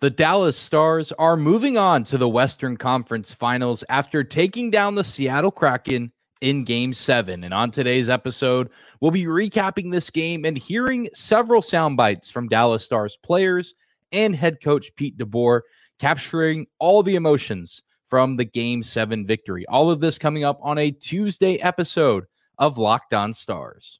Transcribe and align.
The 0.00 0.10
Dallas 0.10 0.56
Stars 0.56 1.10
are 1.18 1.36
moving 1.36 1.76
on 1.76 2.04
to 2.04 2.18
the 2.18 2.28
Western 2.28 2.76
Conference 2.76 3.34
Finals 3.34 3.82
after 3.88 4.22
taking 4.22 4.70
down 4.70 4.94
the 4.94 5.02
Seattle 5.02 5.50
Kraken 5.50 6.12
in 6.40 6.62
Game 6.62 6.92
7. 6.92 7.42
And 7.42 7.52
on 7.52 7.72
today's 7.72 8.08
episode, 8.08 8.70
we'll 9.00 9.10
be 9.10 9.24
recapping 9.24 9.90
this 9.90 10.08
game 10.10 10.44
and 10.44 10.56
hearing 10.56 11.08
several 11.14 11.62
sound 11.62 11.96
bites 11.96 12.30
from 12.30 12.46
Dallas 12.46 12.84
Stars 12.84 13.18
players 13.24 13.74
and 14.12 14.36
head 14.36 14.62
coach 14.62 14.94
Pete 14.94 15.18
DeBoer, 15.18 15.62
capturing 15.98 16.68
all 16.78 17.02
the 17.02 17.16
emotions 17.16 17.82
from 18.06 18.36
the 18.36 18.44
Game 18.44 18.84
7 18.84 19.26
victory. 19.26 19.66
All 19.66 19.90
of 19.90 19.98
this 19.98 20.16
coming 20.16 20.44
up 20.44 20.60
on 20.62 20.78
a 20.78 20.92
Tuesday 20.92 21.56
episode 21.56 22.26
of 22.56 22.78
Locked 22.78 23.14
On 23.14 23.34
Stars. 23.34 23.98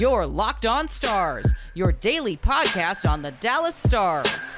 Your 0.00 0.24
Locked 0.24 0.64
On 0.64 0.88
Stars, 0.88 1.52
your 1.74 1.92
daily 1.92 2.34
podcast 2.34 3.06
on 3.06 3.20
the 3.20 3.32
Dallas 3.32 3.74
Stars. 3.74 4.56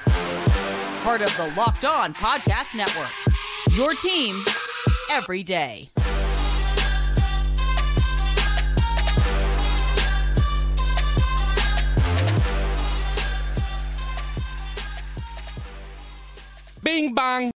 Part 1.03 1.21
of 1.21 1.37
the 1.37 1.53
Locked 1.57 1.85
On 1.85 2.15
Podcast 2.15 2.77
Network. 2.77 3.11
Your 3.77 3.93
team 3.93 4.37
every 5.11 5.43
day. 5.43 5.89
Bing 16.85 17.15
bong. 17.15 17.51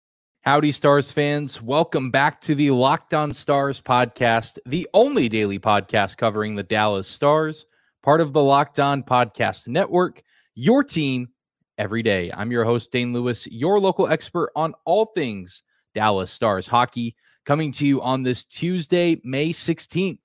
Howdy, 0.43 0.71
Stars 0.71 1.11
fans. 1.11 1.61
Welcome 1.61 2.11
back 2.11 2.39
to 2.43 2.55
the 2.55 2.71
Locked 2.71 3.13
On 3.13 3.33
Stars 3.33 3.81
podcast, 3.81 4.57
the 4.65 4.87
only 4.93 5.27
daily 5.27 5.59
podcast 5.59 6.15
covering 6.15 6.55
the 6.55 6.63
Dallas 6.63 7.09
Stars 7.09 7.65
part 8.03 8.19
of 8.19 8.33
the 8.33 8.43
Locked 8.43 8.81
On 8.81 9.01
Podcast 9.01 9.69
Network, 9.69 10.21
your 10.55 10.83
team 10.83 11.29
every 11.77 12.03
day. 12.03 12.29
I'm 12.35 12.51
your 12.51 12.65
host, 12.65 12.91
Dane 12.91 13.13
Lewis, 13.13 13.47
your 13.47 13.79
local 13.79 14.07
expert 14.07 14.51
on 14.57 14.73
all 14.85 15.05
things 15.05 15.63
Dallas 15.95 16.29
Stars 16.29 16.67
hockey, 16.67 17.15
coming 17.45 17.71
to 17.71 17.87
you 17.87 18.01
on 18.01 18.21
this 18.21 18.43
Tuesday, 18.43 19.21
May 19.23 19.53
16th. 19.53 20.19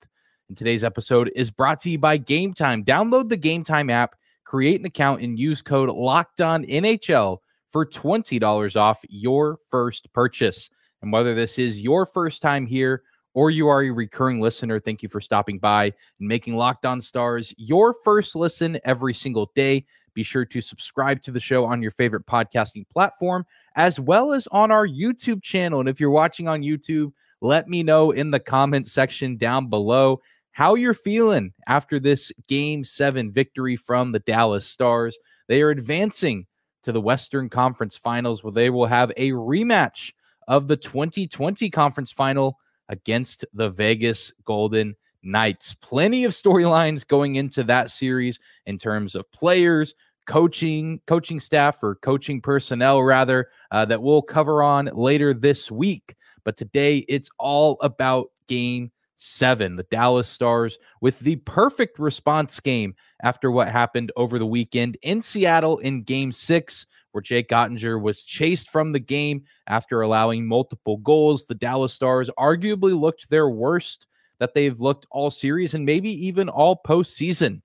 And 0.49 0.57
today's 0.57 0.83
episode 0.83 1.31
is 1.35 1.51
brought 1.51 1.79
to 1.83 1.91
you 1.91 1.97
by 1.97 2.17
Game 2.17 2.53
Time. 2.53 2.83
Download 2.83 3.29
the 3.29 3.37
Game 3.37 3.63
Time 3.63 3.89
app, 3.89 4.15
create 4.43 4.81
an 4.81 4.85
account, 4.85 5.21
and 5.21 5.39
use 5.39 5.61
code 5.61 5.89
Locked 5.89 6.41
On 6.41 6.65
NHL 6.65 7.37
for 7.69 7.85
$20 7.85 8.75
off 8.75 8.99
your 9.07 9.57
first 9.69 10.11
purchase. 10.11 10.69
And 11.01 11.13
whether 11.13 11.33
this 11.33 11.57
is 11.57 11.81
your 11.81 12.05
first 12.05 12.41
time 12.41 12.65
here 12.65 13.03
or 13.33 13.51
you 13.51 13.67
are 13.67 13.83
a 13.83 13.89
recurring 13.89 14.41
listener, 14.41 14.79
thank 14.79 15.03
you 15.03 15.09
for 15.09 15.21
stopping 15.21 15.59
by 15.59 15.85
and 15.85 16.27
making 16.27 16.55
Locked 16.55 16.85
On 16.85 16.99
Stars 16.99 17.53
your 17.57 17.93
first 17.93 18.35
listen 18.35 18.79
every 18.83 19.13
single 19.13 19.51
day. 19.55 19.85
Be 20.13 20.23
sure 20.23 20.45
to 20.45 20.61
subscribe 20.61 21.21
to 21.23 21.31
the 21.31 21.39
show 21.39 21.65
on 21.65 21.81
your 21.81 21.91
favorite 21.91 22.25
podcasting 22.25 22.89
platform, 22.89 23.45
as 23.75 23.99
well 23.99 24.33
as 24.33 24.47
on 24.47 24.71
our 24.71 24.87
YouTube 24.87 25.41
channel. 25.43 25.79
And 25.79 25.87
if 25.87 25.99
you're 25.99 26.09
watching 26.09 26.47
on 26.47 26.61
YouTube, 26.61 27.11
let 27.41 27.69
me 27.69 27.83
know 27.83 28.11
in 28.11 28.31
the 28.31 28.39
comment 28.39 28.87
section 28.87 29.37
down 29.37 29.69
below 29.69 30.21
how 30.51 30.75
you're 30.75 30.93
feeling 30.93 31.53
after 31.67 31.99
this 31.99 32.31
game 32.47 32.83
seven 32.83 33.31
victory 33.31 33.75
from 33.75 34.11
the 34.11 34.19
Dallas 34.19 34.65
Stars. 34.65 35.17
They 35.47 35.61
are 35.61 35.69
advancing 35.69 36.47
to 36.83 36.91
the 36.91 37.01
Western 37.01 37.49
Conference 37.49 37.95
Finals, 37.95 38.43
where 38.43 38.51
they 38.51 38.69
will 38.69 38.87
have 38.87 39.11
a 39.15 39.31
rematch 39.31 40.11
of 40.47 40.67
the 40.67 40.77
2020 40.77 41.69
conference 41.69 42.11
final 42.11 42.57
against 42.89 43.45
the 43.53 43.69
Vegas 43.69 44.33
Golden 44.43 44.95
Knights. 45.23 45.73
Plenty 45.75 46.25
of 46.25 46.31
storylines 46.31 47.07
going 47.07 47.35
into 47.35 47.63
that 47.63 47.89
series 47.89 48.39
in 48.65 48.77
terms 48.77 49.15
of 49.15 49.31
players, 49.31 49.93
coaching, 50.25 50.99
coaching 51.07 51.39
staff, 51.39 51.81
or 51.81 51.95
coaching 51.95 52.41
personnel, 52.41 53.01
rather, 53.01 53.49
uh, 53.71 53.85
that 53.85 54.01
we'll 54.01 54.21
cover 54.21 54.61
on 54.61 54.89
later 54.93 55.33
this 55.33 55.71
week. 55.71 56.15
But 56.43 56.57
today 56.57 57.05
it's 57.07 57.29
all 57.37 57.77
about 57.81 58.31
game 58.47 58.91
seven. 59.15 59.75
The 59.75 59.83
Dallas 59.83 60.27
Stars 60.27 60.79
with 61.01 61.19
the 61.19 61.35
perfect 61.37 61.99
response 61.99 62.59
game 62.59 62.95
after 63.21 63.51
what 63.51 63.69
happened 63.69 64.11
over 64.15 64.39
the 64.39 64.45
weekend 64.45 64.97
in 65.01 65.21
Seattle 65.21 65.77
in 65.79 66.03
game 66.03 66.31
six 66.31 66.87
where 67.11 67.21
Jake 67.21 67.49
Oettinger 67.49 68.01
was 68.01 68.23
chased 68.23 68.69
from 68.69 68.91
the 68.91 68.99
game 68.99 69.43
after 69.67 70.01
allowing 70.01 70.47
multiple 70.47 70.97
goals. 70.97 71.45
The 71.45 71.55
Dallas 71.55 71.93
Stars 71.93 72.29
arguably 72.37 72.99
looked 72.99 73.29
their 73.29 73.49
worst 73.49 74.07
that 74.39 74.53
they've 74.53 74.79
looked 74.79 75.05
all 75.11 75.31
series 75.31 75.73
and 75.73 75.85
maybe 75.85 76.11
even 76.27 76.49
all 76.49 76.81
postseason. 76.85 77.61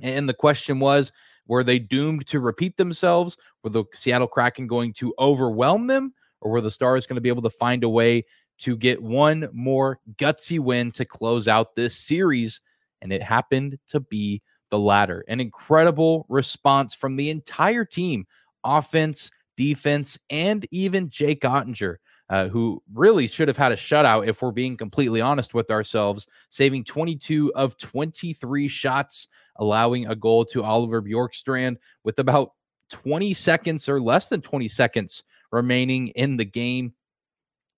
And 0.00 0.28
the 0.28 0.34
question 0.34 0.80
was, 0.80 1.12
were 1.46 1.64
they 1.64 1.78
doomed 1.78 2.26
to 2.28 2.40
repeat 2.40 2.76
themselves? 2.76 3.36
Were 3.62 3.70
the 3.70 3.84
Seattle 3.94 4.28
Kraken 4.28 4.66
going 4.66 4.92
to 4.94 5.14
overwhelm 5.18 5.86
them? 5.86 6.14
Or 6.40 6.50
were 6.52 6.60
the 6.60 6.70
Stars 6.70 7.06
going 7.06 7.16
to 7.16 7.20
be 7.20 7.30
able 7.30 7.42
to 7.42 7.50
find 7.50 7.82
a 7.84 7.88
way 7.88 8.24
to 8.58 8.76
get 8.76 9.02
one 9.02 9.48
more 9.52 9.98
gutsy 10.16 10.58
win 10.58 10.92
to 10.92 11.04
close 11.04 11.48
out 11.48 11.74
this 11.74 11.96
series? 11.96 12.60
And 13.02 13.12
it 13.12 13.22
happened 13.22 13.78
to 13.88 14.00
be 14.00 14.42
the 14.70 14.78
latter. 14.78 15.24
An 15.28 15.40
incredible 15.40 16.26
response 16.28 16.94
from 16.94 17.16
the 17.16 17.30
entire 17.30 17.84
team 17.84 18.26
offense, 18.64 19.30
defense, 19.56 20.18
and 20.30 20.66
even 20.70 21.10
Jake 21.10 21.42
Oettinger, 21.42 21.96
uh, 22.30 22.48
who 22.48 22.82
really 22.92 23.26
should 23.26 23.48
have 23.48 23.56
had 23.56 23.72
a 23.72 23.76
shutout 23.76 24.28
if 24.28 24.42
we're 24.42 24.52
being 24.52 24.76
completely 24.76 25.20
honest 25.20 25.54
with 25.54 25.70
ourselves, 25.70 26.26
saving 26.48 26.84
22 26.84 27.52
of 27.54 27.76
23 27.78 28.68
shots, 28.68 29.28
allowing 29.56 30.06
a 30.06 30.14
goal 30.14 30.44
to 30.44 30.62
Oliver 30.62 31.02
Bjorkstrand 31.02 31.76
with 32.04 32.18
about 32.18 32.52
20 32.90 33.34
seconds 33.34 33.88
or 33.88 34.00
less 34.00 34.26
than 34.26 34.40
20 34.40 34.68
seconds 34.68 35.22
remaining 35.50 36.08
in 36.08 36.36
the 36.36 36.44
game. 36.44 36.94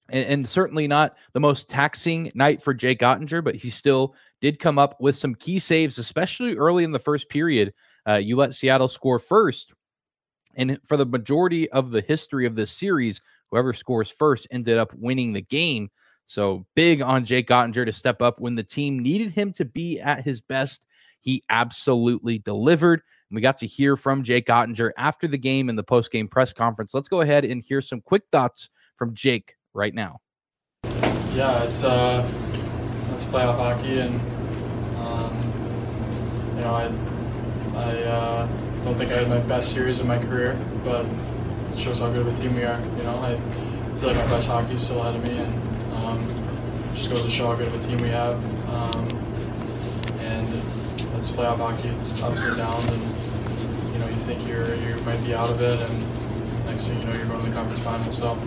And, 0.09 0.49
certainly 0.49 0.89
not 0.89 1.15
the 1.35 1.41
most 1.41 1.69
taxing 1.69 2.33
night 2.35 2.61
for 2.61 2.75
Jake 2.75 2.99
Oettinger, 2.99 3.45
but 3.45 3.55
he 3.55 3.71
still 3.71 4.17
did 4.41 4.59
come 4.59 4.77
up 4.77 5.01
with 5.01 5.17
some 5.17 5.37
key 5.37 5.61
saves, 5.61 6.01
especially 6.01 6.57
early 6.57 6.83
in 6.83 6.91
the 6.91 6.99
first 6.99 7.29
period. 7.29 7.73
Uh, 8.09 8.15
you 8.15 8.35
let 8.35 8.53
Seattle 8.53 8.89
score 8.89 9.21
first, 9.21 9.73
and 10.55 10.79
for 10.85 10.97
the 10.97 11.07
majority 11.07 11.71
of 11.71 11.91
the 11.91 12.01
history 12.01 12.47
of 12.47 12.55
this 12.55 12.71
series, 12.71 13.21
whoever 13.51 13.73
scores 13.73 14.11
first 14.11 14.47
ended 14.51 14.79
up 14.79 14.93
winning 14.95 15.33
the 15.33 15.43
game. 15.43 15.91
So 16.27 16.67
big 16.77 17.03
on 17.03 17.25
Jake 17.25 17.49
Oettinger 17.49 17.87
to 17.87 17.93
step 17.93 18.23
up 18.23 18.41
when 18.41 18.55
the 18.55 18.63
team 18.63 18.99
needed 18.99 19.33
him 19.33 19.53
to 19.55 19.65
be 19.65 20.01
at 20.01 20.25
his 20.25 20.41
best. 20.41 20.87
He 21.19 21.43
absolutely 21.51 22.39
delivered. 22.39 23.03
And 23.29 23.35
we 23.35 23.41
got 23.41 23.59
to 23.59 23.67
hear 23.67 23.97
from 23.97 24.23
Jake 24.23 24.47
Oettinger 24.47 24.93
after 24.97 25.27
the 25.27 25.39
game 25.39 25.69
in 25.69 25.77
the 25.77 25.83
post-game 25.83 26.29
press 26.29 26.53
conference. 26.53 26.95
Let's 26.95 27.09
go 27.09 27.21
ahead 27.21 27.45
and 27.45 27.63
hear 27.63 27.81
some 27.81 28.01
quick 28.01 28.23
thoughts 28.31 28.69
from 28.97 29.15
Jake 29.15 29.57
right 29.75 29.95
now. 29.95 30.21
Yeah, 30.85 31.63
it's 31.65 31.85
uh, 31.85 32.29
it's 33.13 33.25
playoff 33.25 33.57
hockey, 33.57 33.99
and 33.99 34.21
um, 34.99 35.33
you 36.57 36.63
know, 36.63 36.75
I, 36.75 36.93
I. 37.77 38.03
Uh, 38.03 38.49
I 38.81 38.85
don't 38.85 38.95
think 38.95 39.13
I 39.13 39.17
had 39.17 39.29
my 39.29 39.41
best 39.41 39.73
series 39.73 39.99
in 39.99 40.07
my 40.07 40.17
career, 40.17 40.59
but 40.85 41.05
it 41.05 41.79
shows 41.79 41.99
how 41.99 42.11
good 42.11 42.27
of 42.27 42.39
a 42.39 42.43
team 42.43 42.55
we 42.55 42.65
are. 42.65 42.81
You 42.97 43.03
know, 43.03 43.15
I 43.17 43.37
feel 44.01 44.09
like 44.09 44.17
my 44.17 44.27
best 44.27 44.49
hockey 44.49 44.73
is 44.73 44.83
still 44.83 45.03
ahead 45.03 45.17
of 45.17 45.23
me, 45.23 45.37
and 45.37 45.95
um, 45.97 46.95
just 46.95 47.11
goes 47.11 47.23
to 47.23 47.29
show 47.29 47.49
how 47.49 47.57
good 47.57 47.69
of 47.69 47.75
a 47.75 47.87
team 47.87 47.99
we 47.99 48.09
have. 48.09 48.37
Um, 48.71 49.07
and 50.21 50.49
it's 51.19 51.31
playoff 51.31 51.59
hockey; 51.59 51.89
it's 51.89 52.23
ups 52.23 52.43
and 52.43 52.57
downs, 52.57 52.89
and 52.91 53.93
you 53.93 53.99
know, 53.99 54.09
you 54.09 54.17
think 54.17 54.49
you're 54.49 54.75
you 54.75 54.97
might 55.05 55.23
be 55.25 55.35
out 55.35 55.51
of 55.51 55.61
it, 55.61 55.79
and 55.79 56.65
next 56.65 56.89
thing 56.89 57.01
you 57.01 57.07
know, 57.07 57.13
you're 57.13 57.27
going 57.27 57.45
to 57.45 57.51
the 57.51 57.55
conference 57.55 57.81
finals. 57.81 58.17
So. 58.17 58.39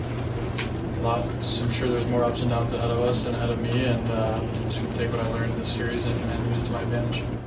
Lot, 1.02 1.22
I'm 1.26 1.70
sure 1.70 1.86
there's 1.88 2.06
more 2.06 2.24
ups 2.24 2.40
and 2.40 2.48
downs 2.48 2.72
ahead 2.72 2.90
of 2.90 2.98
us 3.00 3.26
and 3.26 3.36
ahead 3.36 3.50
of 3.50 3.60
me, 3.60 3.84
and 3.84 4.10
uh, 4.10 4.40
just 4.70 4.80
to 4.80 4.94
take 4.94 5.10
what 5.10 5.20
I 5.20 5.28
learned 5.28 5.52
in 5.52 5.58
this 5.58 5.70
series 5.70 6.06
and, 6.06 6.18
and 6.18 6.48
use 6.48 6.62
it 6.62 6.66
to 6.66 6.72
my 6.72 6.80
advantage. 6.80 7.43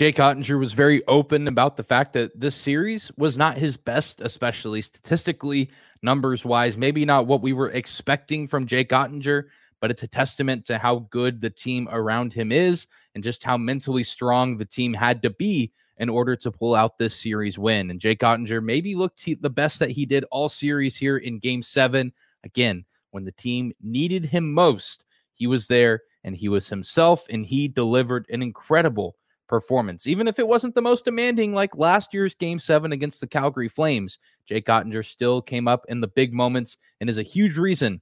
Jake 0.00 0.16
Oettinger 0.16 0.58
was 0.58 0.72
very 0.72 1.06
open 1.08 1.46
about 1.46 1.76
the 1.76 1.84
fact 1.84 2.14
that 2.14 2.40
this 2.40 2.54
series 2.54 3.12
was 3.18 3.36
not 3.36 3.58
his 3.58 3.76
best, 3.76 4.22
especially 4.22 4.80
statistically, 4.80 5.70
numbers 6.00 6.42
wise. 6.42 6.78
Maybe 6.78 7.04
not 7.04 7.26
what 7.26 7.42
we 7.42 7.52
were 7.52 7.68
expecting 7.68 8.46
from 8.46 8.66
Jake 8.66 8.88
Oettinger, 8.88 9.48
but 9.78 9.90
it's 9.90 10.02
a 10.02 10.08
testament 10.08 10.64
to 10.68 10.78
how 10.78 11.00
good 11.10 11.42
the 11.42 11.50
team 11.50 11.86
around 11.92 12.32
him 12.32 12.50
is 12.50 12.86
and 13.14 13.22
just 13.22 13.44
how 13.44 13.58
mentally 13.58 14.02
strong 14.02 14.56
the 14.56 14.64
team 14.64 14.94
had 14.94 15.20
to 15.20 15.28
be 15.28 15.70
in 15.98 16.08
order 16.08 16.34
to 16.34 16.50
pull 16.50 16.74
out 16.74 16.96
this 16.96 17.14
series 17.14 17.58
win. 17.58 17.90
And 17.90 18.00
Jake 18.00 18.20
Oettinger 18.20 18.64
maybe 18.64 18.94
looked 18.94 19.22
the 19.26 19.50
best 19.50 19.80
that 19.80 19.90
he 19.90 20.06
did 20.06 20.24
all 20.30 20.48
series 20.48 20.96
here 20.96 21.18
in 21.18 21.40
game 21.40 21.60
seven. 21.60 22.14
Again, 22.42 22.86
when 23.10 23.26
the 23.26 23.32
team 23.32 23.74
needed 23.82 24.24
him 24.24 24.54
most, 24.54 25.04
he 25.34 25.46
was 25.46 25.66
there 25.66 26.04
and 26.24 26.34
he 26.34 26.48
was 26.48 26.70
himself 26.70 27.26
and 27.28 27.44
he 27.44 27.68
delivered 27.68 28.24
an 28.30 28.40
incredible 28.40 29.16
performance. 29.50 30.06
Even 30.06 30.28
if 30.28 30.38
it 30.38 30.46
wasn't 30.46 30.76
the 30.76 30.80
most 30.80 31.04
demanding 31.04 31.52
like 31.52 31.76
last 31.76 32.14
year's 32.14 32.36
game 32.36 32.60
seven 32.60 32.92
against 32.92 33.20
the 33.20 33.26
Calgary 33.26 33.68
Flames, 33.68 34.16
Jake 34.46 34.66
Oettinger 34.66 35.04
still 35.04 35.42
came 35.42 35.66
up 35.66 35.84
in 35.88 36.00
the 36.00 36.06
big 36.06 36.32
moments 36.32 36.78
and 37.00 37.10
is 37.10 37.18
a 37.18 37.22
huge 37.22 37.58
reason 37.58 38.00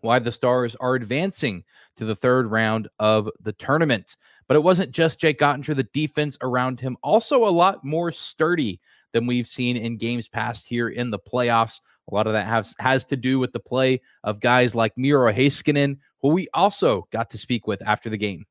why 0.00 0.20
the 0.20 0.30
Stars 0.30 0.76
are 0.76 0.94
advancing 0.94 1.64
to 1.96 2.04
the 2.04 2.14
third 2.14 2.48
round 2.50 2.86
of 3.00 3.28
the 3.40 3.52
tournament. 3.52 4.16
But 4.46 4.56
it 4.56 4.62
wasn't 4.62 4.92
just 4.92 5.18
Jake 5.18 5.40
Oettinger, 5.40 5.74
the 5.74 5.82
defense 5.82 6.38
around 6.40 6.78
him, 6.78 6.96
also 7.02 7.44
a 7.44 7.50
lot 7.50 7.84
more 7.84 8.12
sturdy 8.12 8.80
than 9.12 9.26
we've 9.26 9.48
seen 9.48 9.76
in 9.76 9.96
games 9.96 10.28
past 10.28 10.68
here 10.68 10.88
in 10.88 11.10
the 11.10 11.18
playoffs. 11.18 11.80
A 12.08 12.14
lot 12.14 12.28
of 12.28 12.34
that 12.34 12.46
has 12.46 12.72
has 12.78 13.04
to 13.06 13.16
do 13.16 13.40
with 13.40 13.52
the 13.52 13.58
play 13.58 14.00
of 14.22 14.38
guys 14.38 14.76
like 14.76 14.96
Miro 14.96 15.32
Heiskanen, 15.32 15.98
who 16.22 16.28
we 16.28 16.46
also 16.54 17.08
got 17.10 17.30
to 17.30 17.38
speak 17.38 17.66
with 17.66 17.82
after 17.82 18.08
the 18.08 18.16
game. 18.16 18.46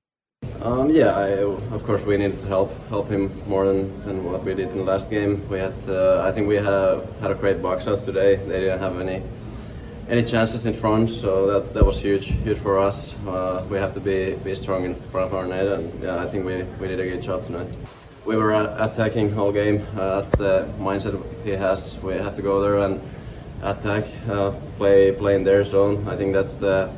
Um, 0.65 0.89
yeah, 0.89 1.15
I, 1.15 1.27
of 1.75 1.83
course 1.83 2.03
we 2.05 2.17
needed 2.17 2.39
to 2.39 2.47
help 2.47 2.71
help 2.89 3.07
him 3.07 3.31
more 3.47 3.67
than, 3.67 4.03
than 4.03 4.23
what 4.23 4.43
we 4.43 4.55
did 4.55 4.69
in 4.69 4.77
the 4.77 4.83
last 4.83 5.11
game. 5.11 5.47
We 5.47 5.59
had, 5.59 5.75
uh, 5.87 6.23
I 6.27 6.31
think 6.31 6.47
we 6.47 6.55
had 6.55 6.73
a, 6.73 7.07
had 7.21 7.29
a 7.29 7.35
great 7.35 7.61
box 7.61 7.83
shots 7.85 8.01
today. 8.01 8.37
They 8.37 8.61
didn't 8.61 8.79
have 8.79 8.99
any 8.99 9.21
any 10.09 10.23
chances 10.23 10.65
in 10.65 10.73
front, 10.73 11.11
so 11.11 11.45
that, 11.45 11.75
that 11.75 11.85
was 11.85 11.99
huge 11.99 12.29
huge 12.29 12.57
for 12.57 12.79
us. 12.79 13.15
Uh, 13.27 13.63
we 13.69 13.77
have 13.77 13.93
to 13.93 13.99
be 13.99 14.33
be 14.43 14.55
strong 14.55 14.85
in 14.85 14.95
front 14.95 15.27
of 15.27 15.35
our 15.35 15.45
net, 15.45 15.67
and 15.67 16.01
yeah, 16.01 16.17
I 16.17 16.25
think 16.25 16.47
we, 16.47 16.63
we 16.79 16.88
did 16.88 16.99
a 16.99 17.05
good 17.05 17.21
job 17.21 17.45
tonight. 17.45 17.67
We 18.25 18.35
were 18.35 18.53
attacking 18.79 19.38
all 19.38 19.51
game. 19.51 19.85
Uh, 19.95 20.19
that's 20.19 20.31
the 20.31 20.67
mindset 20.79 21.13
he 21.43 21.51
has. 21.51 21.99
We 22.01 22.13
have 22.13 22.35
to 22.38 22.41
go 22.41 22.59
there 22.59 22.79
and 22.79 22.99
attack, 23.61 24.05
uh, 24.27 24.49
play 24.77 25.11
play 25.11 25.35
in 25.35 25.43
their 25.43 25.63
zone. 25.63 26.07
I 26.07 26.15
think 26.15 26.33
that's 26.33 26.55
the 26.55 26.89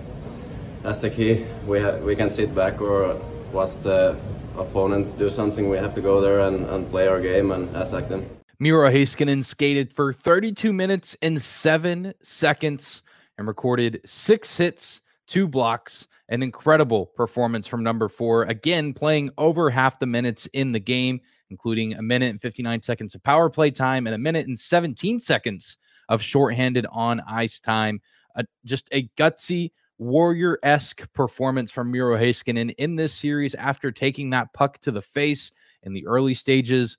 that's 0.84 1.00
the 1.00 1.10
key. 1.10 1.46
We 1.66 1.80
ha- 1.80 1.98
we 1.98 2.16
can 2.16 2.30
sit 2.30 2.54
back 2.54 2.82
or 2.82 3.20
watch 3.52 3.78
the 3.78 4.18
opponent 4.58 5.18
do 5.18 5.30
something. 5.30 5.70
We 5.70 5.78
have 5.78 5.94
to 5.96 6.02
go 6.02 6.22
there 6.22 6.42
and, 6.42 6.66
and 6.66 6.90
play 6.90 7.08
our 7.08 7.22
game 7.22 7.52
and 7.52 7.74
attack 7.76 8.10
them. 8.10 8.26
Miro 8.60 8.90
Heiskanen 8.90 9.44
skated 9.44 9.94
for 9.94 10.12
32 10.12 10.74
minutes 10.74 11.16
and 11.22 11.40
seven 11.42 12.14
seconds 12.24 13.04
and 13.38 13.48
recorded 13.48 14.02
six 14.06 14.58
hits, 14.58 15.02
two 15.28 15.48
blocks, 15.48 16.08
an 16.30 16.42
incredible 16.42 17.06
performance 17.06 17.68
from 17.68 17.84
number 17.84 18.10
four. 18.10 18.44
Again, 18.44 18.94
playing 18.94 19.30
over 19.38 19.70
half 19.70 20.00
the 20.00 20.08
minutes 20.08 20.48
in 20.54 20.72
the 20.72 20.80
game, 20.80 21.22
including 21.50 21.94
a 21.94 22.02
minute 22.02 22.32
and 22.32 22.42
59 22.42 22.82
seconds 22.82 23.16
of 23.16 23.24
power 23.24 23.50
play 23.50 23.72
time 23.72 24.08
and 24.08 24.16
a 24.16 24.18
minute 24.18 24.48
and 24.48 24.60
17 24.60 25.20
seconds 25.20 25.78
of 26.10 26.22
shorthanded 26.22 26.86
on 26.92 27.22
ice 27.22 27.60
time. 27.60 28.02
Uh, 28.36 28.44
just 28.66 28.88
a 28.92 29.08
gutsy, 29.18 29.72
warrior 29.98 30.60
esque 30.64 31.12
performance 31.14 31.72
from 31.72 31.92
Miro 31.92 32.18
Heiskanen 32.18 32.74
in 32.78 32.96
this 32.96 33.14
series 33.14 33.56
after 33.56 33.92
taking 33.92 34.30
that 34.32 34.54
puck 34.54 34.80
to 34.82 34.92
the 34.92 35.02
face 35.02 35.52
in 35.84 35.94
the 35.94 36.06
early 36.06 36.34
stages 36.34 36.98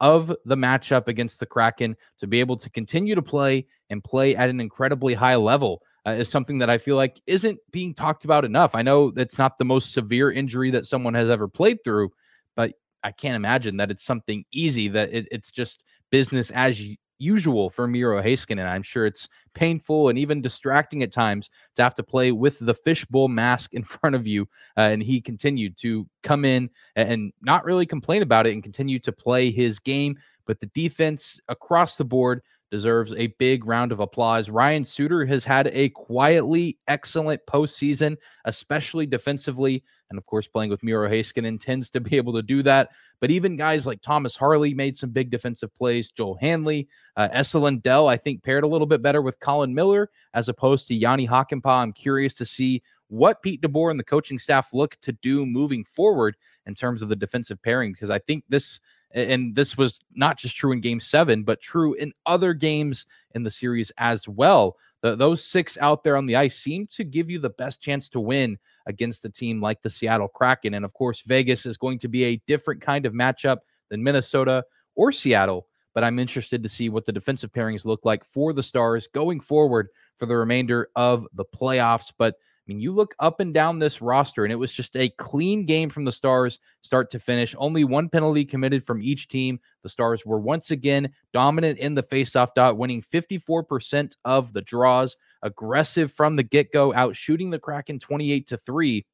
of 0.00 0.34
the 0.44 0.56
matchup 0.56 1.08
against 1.08 1.38
the 1.38 1.46
Kraken 1.46 1.96
to 2.18 2.26
be 2.26 2.40
able 2.40 2.56
to 2.56 2.70
continue 2.70 3.14
to 3.14 3.22
play 3.22 3.66
and 3.90 4.02
play 4.02 4.34
at 4.34 4.48
an 4.48 4.60
incredibly 4.60 5.14
high 5.14 5.36
level 5.36 5.82
uh, 6.06 6.12
is 6.12 6.28
something 6.28 6.58
that 6.58 6.70
I 6.70 6.78
feel 6.78 6.96
like 6.96 7.20
isn't 7.26 7.58
being 7.70 7.94
talked 7.94 8.24
about 8.24 8.44
enough. 8.44 8.74
I 8.74 8.82
know 8.82 9.12
it's 9.16 9.38
not 9.38 9.58
the 9.58 9.64
most 9.64 9.92
severe 9.92 10.30
injury 10.30 10.70
that 10.70 10.86
someone 10.86 11.14
has 11.14 11.28
ever 11.28 11.48
played 11.48 11.84
through, 11.84 12.10
but 12.56 12.72
I 13.02 13.12
can't 13.12 13.36
imagine 13.36 13.76
that 13.76 13.90
it's 13.90 14.04
something 14.04 14.44
easy, 14.52 14.88
that 14.88 15.12
it, 15.12 15.28
it's 15.30 15.52
just 15.52 15.82
business 16.10 16.50
as 16.50 16.80
usual 17.20 17.70
for 17.70 17.86
Miro 17.86 18.22
Heiskanen. 18.22 18.66
I'm 18.66 18.82
sure 18.82 19.06
it's 19.06 19.28
painful 19.54 20.08
and 20.08 20.18
even 20.18 20.42
distracting 20.42 21.02
at 21.02 21.12
times 21.12 21.50
to 21.76 21.82
have 21.82 21.94
to 21.96 22.02
play 22.02 22.32
with 22.32 22.58
the 22.58 22.74
fishbowl 22.74 23.28
mask 23.28 23.74
in 23.74 23.84
front 23.84 24.16
of 24.16 24.26
you. 24.26 24.48
Uh, 24.76 24.80
and 24.80 25.02
he 25.02 25.20
continued 25.20 25.76
to 25.78 26.06
come 26.22 26.44
in 26.44 26.70
and 26.96 27.32
not 27.42 27.64
really 27.64 27.86
complain 27.86 28.22
about 28.22 28.46
it 28.46 28.52
and 28.52 28.62
continue 28.62 28.98
to 29.00 29.12
play 29.12 29.50
his 29.50 29.78
game. 29.78 30.18
But 30.46 30.60
the 30.60 30.66
defense 30.66 31.38
across 31.48 31.96
the 31.96 32.04
board 32.04 32.42
deserves 32.70 33.12
a 33.16 33.28
big 33.38 33.64
round 33.64 33.92
of 33.92 34.00
applause. 34.00 34.48
Ryan 34.48 34.84
Suter 34.84 35.26
has 35.26 35.44
had 35.44 35.68
a 35.72 35.88
quietly 35.90 36.78
excellent 36.86 37.40
postseason, 37.46 38.16
especially 38.44 39.06
defensively. 39.06 39.82
And 40.10 40.18
of 40.18 40.26
course, 40.26 40.48
playing 40.48 40.70
with 40.70 40.82
Miro 40.82 41.08
Heiskanen 41.08 41.60
tends 41.60 41.90
to 41.90 42.00
be 42.00 42.16
able 42.16 42.32
to 42.34 42.42
do 42.42 42.62
that. 42.62 42.90
But 43.20 43.30
even 43.30 43.56
guys 43.56 43.86
like 43.86 44.02
Thomas 44.02 44.36
Harley 44.36 44.74
made 44.74 44.96
some 44.96 45.10
big 45.10 45.30
defensive 45.30 45.74
plays. 45.74 46.10
Joel 46.10 46.38
Hanley, 46.40 46.88
uh, 47.16 47.28
Esa 47.32 47.58
Lindell, 47.58 48.08
I 48.08 48.16
think, 48.16 48.42
paired 48.42 48.64
a 48.64 48.68
little 48.68 48.86
bit 48.86 49.02
better 49.02 49.22
with 49.22 49.40
Colin 49.40 49.74
Miller 49.74 50.10
as 50.34 50.48
opposed 50.48 50.88
to 50.88 50.94
Jani 50.94 51.28
Hakanpää. 51.28 51.82
I'm 51.82 51.92
curious 51.92 52.34
to 52.34 52.44
see 52.46 52.82
what 53.08 53.42
Pete 53.42 53.60
DeBoer 53.60 53.90
and 53.90 53.98
the 53.98 54.04
coaching 54.04 54.38
staff 54.38 54.72
look 54.72 54.96
to 55.02 55.12
do 55.12 55.44
moving 55.44 55.84
forward 55.84 56.36
in 56.66 56.74
terms 56.74 57.02
of 57.02 57.08
the 57.08 57.16
defensive 57.16 57.60
pairing, 57.60 57.92
because 57.92 58.10
I 58.10 58.20
think 58.20 58.44
this 58.48 58.78
and 59.12 59.54
this 59.54 59.76
was 59.76 60.00
not 60.14 60.38
just 60.38 60.56
true 60.56 60.72
in 60.72 60.80
game 60.80 61.00
seven, 61.00 61.42
but 61.42 61.60
true 61.60 61.94
in 61.94 62.12
other 62.26 62.54
games 62.54 63.06
in 63.34 63.42
the 63.42 63.50
series 63.50 63.90
as 63.98 64.28
well. 64.28 64.76
The, 65.02 65.16
those 65.16 65.44
six 65.44 65.78
out 65.80 66.04
there 66.04 66.16
on 66.16 66.26
the 66.26 66.36
ice 66.36 66.56
seem 66.56 66.86
to 66.88 67.04
give 67.04 67.30
you 67.30 67.38
the 67.38 67.50
best 67.50 67.82
chance 67.82 68.08
to 68.10 68.20
win 68.20 68.58
against 68.86 69.24
a 69.24 69.30
team 69.30 69.60
like 69.60 69.82
the 69.82 69.90
Seattle 69.90 70.28
Kraken. 70.28 70.74
And 70.74 70.84
of 70.84 70.92
course, 70.92 71.22
Vegas 71.22 71.66
is 71.66 71.76
going 71.76 71.98
to 72.00 72.08
be 72.08 72.24
a 72.24 72.42
different 72.46 72.82
kind 72.82 73.06
of 73.06 73.12
matchup 73.12 73.58
than 73.88 74.02
Minnesota 74.02 74.64
or 74.94 75.10
Seattle. 75.10 75.66
But 75.94 76.04
I'm 76.04 76.18
interested 76.18 76.62
to 76.62 76.68
see 76.68 76.88
what 76.88 77.06
the 77.06 77.12
defensive 77.12 77.52
pairings 77.52 77.84
look 77.84 78.04
like 78.04 78.24
for 78.24 78.52
the 78.52 78.62
Stars 78.62 79.08
going 79.08 79.40
forward 79.40 79.88
for 80.18 80.26
the 80.26 80.36
remainder 80.36 80.88
of 80.94 81.26
the 81.32 81.44
playoffs. 81.44 82.12
But 82.16 82.36
mean, 82.70 82.80
you 82.80 82.92
look 82.92 83.14
up 83.18 83.40
and 83.40 83.52
down 83.52 83.78
this 83.78 84.00
roster, 84.00 84.44
and 84.44 84.52
it 84.52 84.56
was 84.56 84.72
just 84.72 84.96
a 84.96 85.08
clean 85.10 85.66
game 85.66 85.90
from 85.90 86.04
the 86.04 86.12
Stars, 86.12 86.60
start 86.82 87.10
to 87.10 87.18
finish. 87.18 87.54
Only 87.58 87.84
one 87.84 88.08
penalty 88.08 88.44
committed 88.44 88.84
from 88.84 89.02
each 89.02 89.28
team. 89.28 89.58
The 89.82 89.88
Stars 89.88 90.24
were 90.24 90.38
once 90.38 90.70
again 90.70 91.10
dominant 91.32 91.78
in 91.78 91.94
the 91.94 92.02
faceoff 92.02 92.54
dot, 92.54 92.78
winning 92.78 93.02
54% 93.02 94.14
of 94.24 94.52
the 94.52 94.62
draws, 94.62 95.16
aggressive 95.42 96.12
from 96.12 96.36
the 96.36 96.42
get 96.42 96.72
go, 96.72 96.94
out 96.94 97.16
shooting 97.16 97.50
the 97.50 97.58
Kraken 97.58 97.98
28 97.98 98.46
to 98.46 98.56
3. 98.56 99.04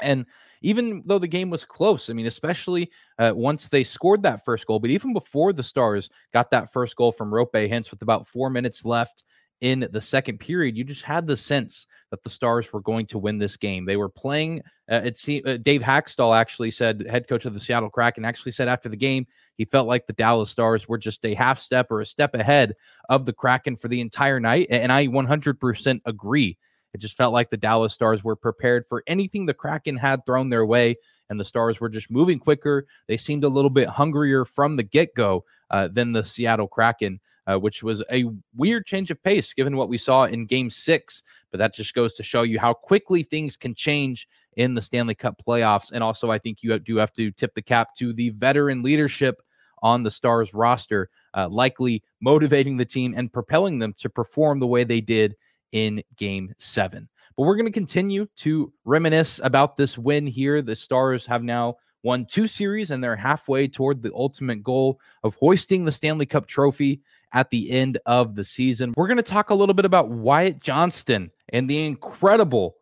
And 0.00 0.26
even 0.62 1.02
though 1.06 1.18
the 1.18 1.28
game 1.28 1.50
was 1.50 1.64
close, 1.64 2.08
I 2.08 2.14
mean, 2.14 2.26
especially 2.26 2.90
uh, 3.18 3.32
once 3.34 3.68
they 3.68 3.84
scored 3.84 4.22
that 4.22 4.44
first 4.44 4.66
goal, 4.66 4.80
but 4.80 4.90
even 4.90 5.12
before 5.12 5.52
the 5.52 5.62
Stars 5.62 6.08
got 6.32 6.50
that 6.50 6.72
first 6.72 6.96
goal 6.96 7.12
from 7.12 7.30
Roope 7.30 7.52
Hintz 7.52 7.90
with 7.90 8.02
about 8.02 8.26
four 8.26 8.48
minutes 8.48 8.84
left, 8.84 9.24
in 9.62 9.86
the 9.92 10.00
second 10.00 10.38
period, 10.38 10.76
you 10.76 10.82
just 10.82 11.02
had 11.02 11.24
the 11.24 11.36
sense 11.36 11.86
that 12.10 12.24
the 12.24 12.28
Stars 12.28 12.72
were 12.72 12.80
going 12.80 13.06
to 13.06 13.18
win 13.18 13.38
this 13.38 13.56
game. 13.56 13.86
They 13.86 13.96
were 13.96 14.08
playing. 14.08 14.60
Uh, 14.90 15.02
it 15.04 15.16
seemed 15.16 15.46
uh, 15.48 15.56
Dave 15.56 15.82
Hakstol 15.82 16.36
actually 16.36 16.72
said, 16.72 17.06
head 17.08 17.28
coach 17.28 17.44
of 17.46 17.54
the 17.54 17.60
Seattle 17.60 17.88
Kraken, 17.88 18.24
actually 18.24 18.50
said 18.50 18.66
after 18.66 18.88
the 18.88 18.96
game 18.96 19.24
he 19.56 19.64
felt 19.64 19.86
like 19.86 20.06
the 20.06 20.14
Dallas 20.14 20.50
Stars 20.50 20.88
were 20.88 20.98
just 20.98 21.24
a 21.24 21.34
half 21.34 21.60
step 21.60 21.92
or 21.92 22.00
a 22.00 22.06
step 22.06 22.34
ahead 22.34 22.74
of 23.08 23.24
the 23.24 23.32
Kraken 23.32 23.76
for 23.76 23.86
the 23.86 24.00
entire 24.00 24.40
night, 24.40 24.66
and 24.68 24.90
I 24.90 25.06
100% 25.06 26.00
agree. 26.06 26.58
It 26.92 26.98
just 26.98 27.16
felt 27.16 27.32
like 27.32 27.48
the 27.48 27.56
Dallas 27.56 27.94
Stars 27.94 28.24
were 28.24 28.36
prepared 28.36 28.84
for 28.84 29.04
anything 29.06 29.46
the 29.46 29.54
Kraken 29.54 29.96
had 29.96 30.26
thrown 30.26 30.50
their 30.50 30.66
way, 30.66 30.96
and 31.30 31.38
the 31.38 31.44
Stars 31.44 31.78
were 31.78 31.88
just 31.88 32.10
moving 32.10 32.40
quicker. 32.40 32.84
They 33.06 33.16
seemed 33.16 33.44
a 33.44 33.48
little 33.48 33.70
bit 33.70 33.88
hungrier 33.88 34.44
from 34.44 34.74
the 34.74 34.82
get 34.82 35.14
go 35.14 35.44
uh, 35.70 35.86
than 35.86 36.12
the 36.12 36.24
Seattle 36.24 36.66
Kraken 36.66 37.20
uh, 37.46 37.56
which 37.56 37.82
was 37.82 38.02
a 38.10 38.24
weird 38.56 38.86
change 38.86 39.10
of 39.10 39.22
pace 39.22 39.52
given 39.52 39.76
what 39.76 39.88
we 39.88 39.98
saw 39.98 40.24
in 40.24 40.46
game 40.46 40.70
six. 40.70 41.22
But 41.50 41.58
that 41.58 41.74
just 41.74 41.94
goes 41.94 42.14
to 42.14 42.22
show 42.22 42.42
you 42.42 42.58
how 42.58 42.74
quickly 42.74 43.22
things 43.22 43.56
can 43.56 43.74
change 43.74 44.28
in 44.56 44.74
the 44.74 44.82
Stanley 44.82 45.14
Cup 45.14 45.42
playoffs. 45.46 45.92
And 45.92 46.02
also, 46.02 46.30
I 46.30 46.38
think 46.38 46.62
you 46.62 46.78
do 46.78 46.96
have 46.96 47.12
to 47.14 47.30
tip 47.30 47.54
the 47.54 47.62
cap 47.62 47.94
to 47.96 48.12
the 48.12 48.30
veteran 48.30 48.82
leadership 48.82 49.42
on 49.82 50.02
the 50.02 50.10
Stars 50.10 50.54
roster, 50.54 51.10
uh, 51.34 51.48
likely 51.48 52.02
motivating 52.20 52.76
the 52.76 52.84
team 52.84 53.14
and 53.16 53.32
propelling 53.32 53.78
them 53.78 53.94
to 53.98 54.08
perform 54.08 54.60
the 54.60 54.66
way 54.66 54.84
they 54.84 55.00
did 55.00 55.36
in 55.72 56.02
game 56.16 56.54
seven. 56.58 57.08
But 57.36 57.44
we're 57.44 57.56
going 57.56 57.66
to 57.66 57.72
continue 57.72 58.28
to 58.36 58.72
reminisce 58.84 59.40
about 59.42 59.76
this 59.76 59.96
win 59.98 60.26
here. 60.26 60.62
The 60.62 60.76
Stars 60.76 61.26
have 61.26 61.42
now 61.42 61.76
won 62.02 62.26
two 62.26 62.46
series 62.46 62.90
and 62.90 63.02
they're 63.02 63.16
halfway 63.16 63.68
toward 63.68 64.02
the 64.02 64.12
ultimate 64.14 64.62
goal 64.62 65.00
of 65.24 65.34
hoisting 65.36 65.84
the 65.84 65.92
Stanley 65.92 66.26
Cup 66.26 66.46
trophy 66.46 67.00
at 67.32 67.50
the 67.50 67.70
end 67.70 67.98
of 68.06 68.34
the 68.34 68.44
season. 68.44 68.94
We're 68.96 69.08
going 69.08 69.16
to 69.16 69.22
talk 69.22 69.50
a 69.50 69.54
little 69.54 69.74
bit 69.74 69.84
about 69.84 70.10
Wyatt 70.10 70.62
Johnston 70.62 71.30
and 71.52 71.68
the 71.68 71.84
incredible 71.84 72.76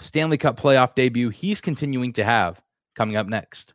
Stanley 0.00 0.38
Cup 0.38 0.58
playoff 0.58 0.94
debut 0.94 1.30
he's 1.30 1.60
continuing 1.60 2.12
to 2.14 2.24
have 2.24 2.60
coming 2.94 3.16
up 3.16 3.26
next. 3.26 3.74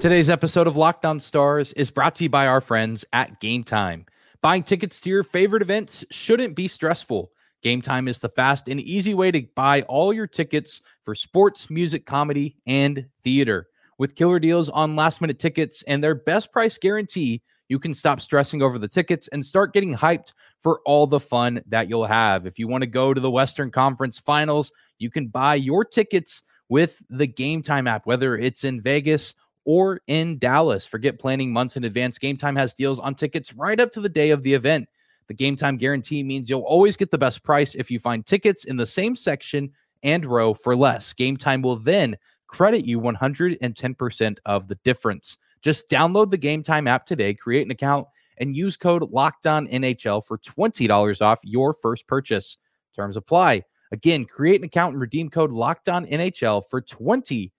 Today's 0.00 0.30
episode 0.30 0.66
of 0.66 0.76
Locked 0.76 1.04
On 1.04 1.20
Stars 1.20 1.72
is 1.72 1.90
brought 1.90 2.14
to 2.16 2.24
you 2.24 2.30
by 2.30 2.46
our 2.46 2.60
friends 2.60 3.04
at 3.12 3.40
Game 3.40 3.64
Time. 3.64 4.06
Buying 4.40 4.62
tickets 4.62 5.00
to 5.00 5.10
your 5.10 5.22
favorite 5.22 5.62
events 5.62 6.04
shouldn't 6.10 6.56
be 6.56 6.68
stressful. 6.68 7.30
Game 7.62 7.82
Time 7.82 8.08
is 8.08 8.18
the 8.18 8.28
fast 8.28 8.66
and 8.66 8.80
easy 8.80 9.14
way 9.14 9.30
to 9.30 9.46
buy 9.54 9.82
all 9.82 10.12
your 10.12 10.26
tickets 10.26 10.80
for 11.04 11.14
sports, 11.14 11.70
music, 11.70 12.06
comedy, 12.06 12.56
and 12.66 13.06
theater. 13.22 13.68
With 13.98 14.16
killer 14.16 14.40
deals 14.40 14.68
on 14.68 14.96
last 14.96 15.20
minute 15.20 15.38
tickets 15.38 15.84
and 15.86 16.02
their 16.02 16.16
best 16.16 16.50
price 16.50 16.78
guarantee, 16.78 17.42
you 17.72 17.78
can 17.78 17.94
stop 17.94 18.20
stressing 18.20 18.60
over 18.60 18.78
the 18.78 18.86
tickets 18.86 19.28
and 19.28 19.42
start 19.42 19.72
getting 19.72 19.96
hyped 19.96 20.34
for 20.60 20.82
all 20.84 21.06
the 21.06 21.18
fun 21.18 21.62
that 21.68 21.88
you'll 21.88 22.04
have. 22.04 22.44
If 22.44 22.58
you 22.58 22.68
want 22.68 22.82
to 22.82 22.86
go 22.86 23.14
to 23.14 23.20
the 23.20 23.30
Western 23.30 23.70
Conference 23.70 24.18
Finals, 24.18 24.70
you 24.98 25.10
can 25.10 25.28
buy 25.28 25.54
your 25.54 25.82
tickets 25.82 26.42
with 26.68 27.02
the 27.08 27.26
Game 27.26 27.62
Time 27.62 27.86
app, 27.86 28.04
whether 28.04 28.36
it's 28.36 28.64
in 28.64 28.82
Vegas 28.82 29.34
or 29.64 30.00
in 30.06 30.38
Dallas. 30.38 30.84
Forget 30.84 31.18
planning 31.18 31.50
months 31.50 31.78
in 31.78 31.84
advance. 31.84 32.18
Game 32.18 32.36
Time 32.36 32.56
has 32.56 32.74
deals 32.74 33.00
on 33.00 33.14
tickets 33.14 33.54
right 33.54 33.80
up 33.80 33.90
to 33.92 34.02
the 34.02 34.08
day 34.10 34.28
of 34.32 34.42
the 34.42 34.52
event. 34.52 34.86
The 35.28 35.34
Game 35.34 35.56
Time 35.56 35.78
guarantee 35.78 36.22
means 36.22 36.50
you'll 36.50 36.60
always 36.60 36.98
get 36.98 37.10
the 37.10 37.16
best 37.16 37.42
price 37.42 37.74
if 37.74 37.90
you 37.90 37.98
find 37.98 38.26
tickets 38.26 38.66
in 38.66 38.76
the 38.76 38.84
same 38.84 39.16
section 39.16 39.70
and 40.02 40.26
row 40.26 40.52
for 40.52 40.76
less. 40.76 41.14
Game 41.14 41.38
Time 41.38 41.62
will 41.62 41.76
then 41.76 42.18
credit 42.48 42.84
you 42.84 43.00
110% 43.00 44.36
of 44.44 44.68
the 44.68 44.74
difference. 44.84 45.38
Just 45.62 45.88
download 45.88 46.30
the 46.30 46.36
Game 46.36 46.62
Time 46.62 46.86
app 46.86 47.06
today, 47.06 47.34
create 47.34 47.64
an 47.64 47.70
account, 47.70 48.06
and 48.38 48.56
use 48.56 48.76
code 48.76 49.02
NHL 49.02 50.24
for 50.26 50.38
$20 50.38 51.22
off 51.22 51.40
your 51.44 51.72
first 51.72 52.06
purchase. 52.06 52.58
Terms 52.94 53.16
apply. 53.16 53.62
Again, 53.92 54.24
create 54.24 54.60
an 54.60 54.64
account 54.64 54.94
and 54.94 55.00
redeem 55.00 55.30
code 55.30 55.50
NHL 55.50 56.62
for 56.68 56.80
$20 56.80 57.50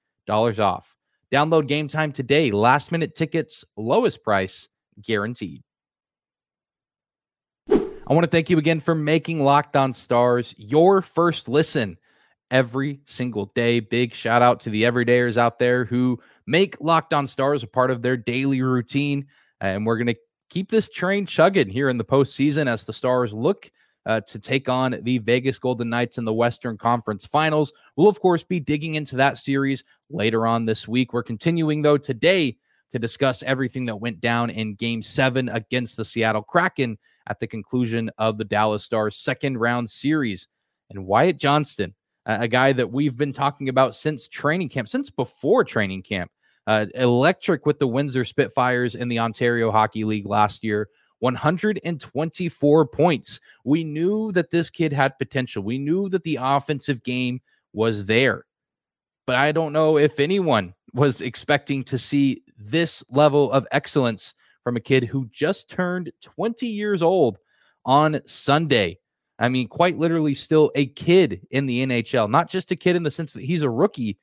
off. 0.60 0.96
Download 1.32 1.68
game 1.68 1.88
time 1.88 2.12
today. 2.12 2.52
Last 2.52 2.92
minute 2.92 3.16
tickets, 3.16 3.64
lowest 3.78 4.24
price 4.24 4.68
guaranteed. 5.02 5.62
I 7.70 8.14
want 8.14 8.26
to 8.26 8.30
thank 8.30 8.50
you 8.50 8.58
again 8.58 8.82
for 8.82 8.96
making 8.96 9.40
Locked 9.40 9.78
On 9.78 9.94
Stars 9.94 10.54
your 10.58 11.02
first 11.02 11.48
listen 11.48 11.98
every 12.52 13.00
single 13.06 13.46
day. 13.56 13.80
Big 13.80 14.14
shout 14.14 14.42
out 14.42 14.60
to 14.62 14.70
the 14.70 14.84
everydayers 14.84 15.38
out 15.38 15.58
there 15.58 15.86
who 15.86 16.20
make 16.46 16.80
Locked 16.80 17.14
On 17.14 17.28
Stars 17.28 17.64
a 17.64 17.68
part 17.68 17.92
of 17.92 18.02
their 18.02 18.18
daily 18.18 18.62
routine. 18.62 19.28
And 19.62 19.86
we're 19.86 19.98
going 19.98 20.08
to 20.08 20.20
keep 20.50 20.70
this 20.70 20.90
train 20.90 21.26
chugging 21.26 21.70
here 21.70 21.90
in 21.90 21.98
the 21.98 22.06
postseason 22.06 22.68
as 22.68 22.84
the 22.84 22.94
Stars 22.94 23.34
look 23.34 23.72
uh, 24.06 24.22
to 24.22 24.40
take 24.40 24.68
on 24.68 25.00
the 25.04 25.18
Vegas 25.20 25.58
Golden 25.58 25.90
Knights 25.90 26.18
in 26.18 26.26
the 26.26 26.34
Western 26.34 26.78
Conference 26.78 27.26
Finals. 27.26 27.72
We'll, 27.96 28.10
of 28.10 28.20
course, 28.20 28.44
be 28.44 28.60
digging 28.60 28.96
into 28.96 29.16
that 29.18 29.38
series 29.38 29.84
later 30.10 30.46
on 30.46 30.66
this 30.66 30.88
week. 30.88 31.14
We're 31.14 31.24
continuing, 31.24 31.82
though, 31.82 31.98
today 31.98 32.58
to 32.92 33.00
discuss 33.00 33.42
everything 33.44 33.86
that 33.86 33.96
went 33.96 34.20
down 34.20 34.50
in 34.50 34.76
game 34.76 35.02
seven 35.02 35.50
against 35.50 35.98
the 35.98 36.06
Seattle 36.06 36.44
Kraken 36.44 36.98
at 37.28 37.40
the 37.40 37.48
conclusion 37.48 38.12
of 38.18 38.38
the 38.38 38.44
Dallas 38.44 38.84
Stars 38.84 39.18
second 39.18 39.58
round 39.58 39.90
series. 39.90 40.48
And 40.90 41.06
Wyatt 41.06 41.38
Johnston, 41.38 41.96
a 42.26 42.48
guy 42.48 42.74
that 42.74 42.92
we've 42.92 43.18
been 43.18 43.34
talking 43.34 43.70
about 43.70 43.96
since 43.96 44.28
training 44.28 44.70
camp, 44.70 44.90
since 44.90 45.10
before 45.10 45.64
training 45.64 46.04
camp, 46.04 46.30
uh, 46.68 46.86
electric 46.96 47.66
with 47.66 47.80
the 47.80 47.88
Windsor 47.88 48.26
Spitfires 48.26 48.96
in 48.96 49.08
the 49.08 49.20
Ontario 49.20 49.72
Hockey 49.72 50.04
League 50.04 50.26
last 50.26 50.64
year. 50.64 50.90
124 51.20 52.86
points. 52.88 53.40
We 53.64 53.86
knew 53.86 54.34
that 54.34 54.52
this 54.52 54.70
kid 54.70 54.92
had 54.92 55.18
potential. 55.18 55.64
We 55.64 55.78
knew 55.78 56.10
that 56.10 56.24
the 56.24 56.40
offensive 56.42 57.02
game 57.02 57.40
was 57.72 58.06
there. 58.06 58.46
But 59.26 59.38
I 59.38 59.54
don't 59.54 59.72
know 59.72 59.98
if 59.98 60.20
anyone 60.20 60.74
was 60.94 61.22
expecting 61.22 61.84
to 61.86 61.98
see 61.98 62.44
this 62.58 63.04
level 63.10 63.52
of 63.52 63.66
excellence 63.72 64.34
from 64.64 64.76
a 64.76 64.82
kid 64.82 65.06
who 65.06 65.30
just 65.32 65.70
turned 65.70 66.12
20 66.22 66.68
years 66.68 67.02
old 67.02 67.38
on 67.86 68.20
Sunday. 68.26 69.00
I 69.40 69.50
mean, 69.50 69.68
quite 69.68 69.98
literally, 69.98 70.34
still 70.34 70.72
a 70.76 70.86
kid 70.86 71.48
in 71.52 71.66
the 71.66 71.86
NHL, 71.86 72.30
not 72.30 72.50
just 72.50 72.72
a 72.72 72.76
kid 72.76 72.96
in 72.96 73.04
the 73.04 73.12
sense 73.12 73.34
that 73.34 73.44
he's 73.44 73.62
a 73.62 73.70
rookie. 73.70 74.18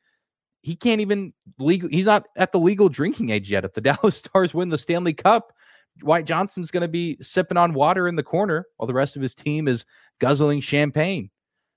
He 0.63 0.77
can't 0.77 1.01
even 1.01 1.33
legal. 1.59 1.89
He's 1.89 2.07
not 2.07 2.27
at 2.37 2.53
the 2.53 2.59
legal 2.59 2.89
drinking 2.89 3.31
age 3.31 3.51
yet. 3.51 3.65
If 3.65 3.73
the 3.73 3.81
Dallas 3.83 4.17
Stars 4.17 4.55
win 4.55 4.69
the 4.69 4.79
Stanley 4.79 5.15
Cup, 5.15 5.53
Wyatt 6.03 6.27
Johnston's 6.27 6.71
going 6.71 6.83
to 6.83 6.89
be 6.89 7.17
sipping 7.21 7.57
on 7.57 7.75
water 7.75 8.09
in 8.09 8.17
the 8.17 8.23
corner 8.23 8.67
while 8.77 8.87
the 8.87 8.95
rest 8.95 9.17
of 9.17 9.23
his 9.23 9.35
team 9.35 9.69
is 9.69 9.85
guzzling 10.19 10.61
champagne. 10.61 11.31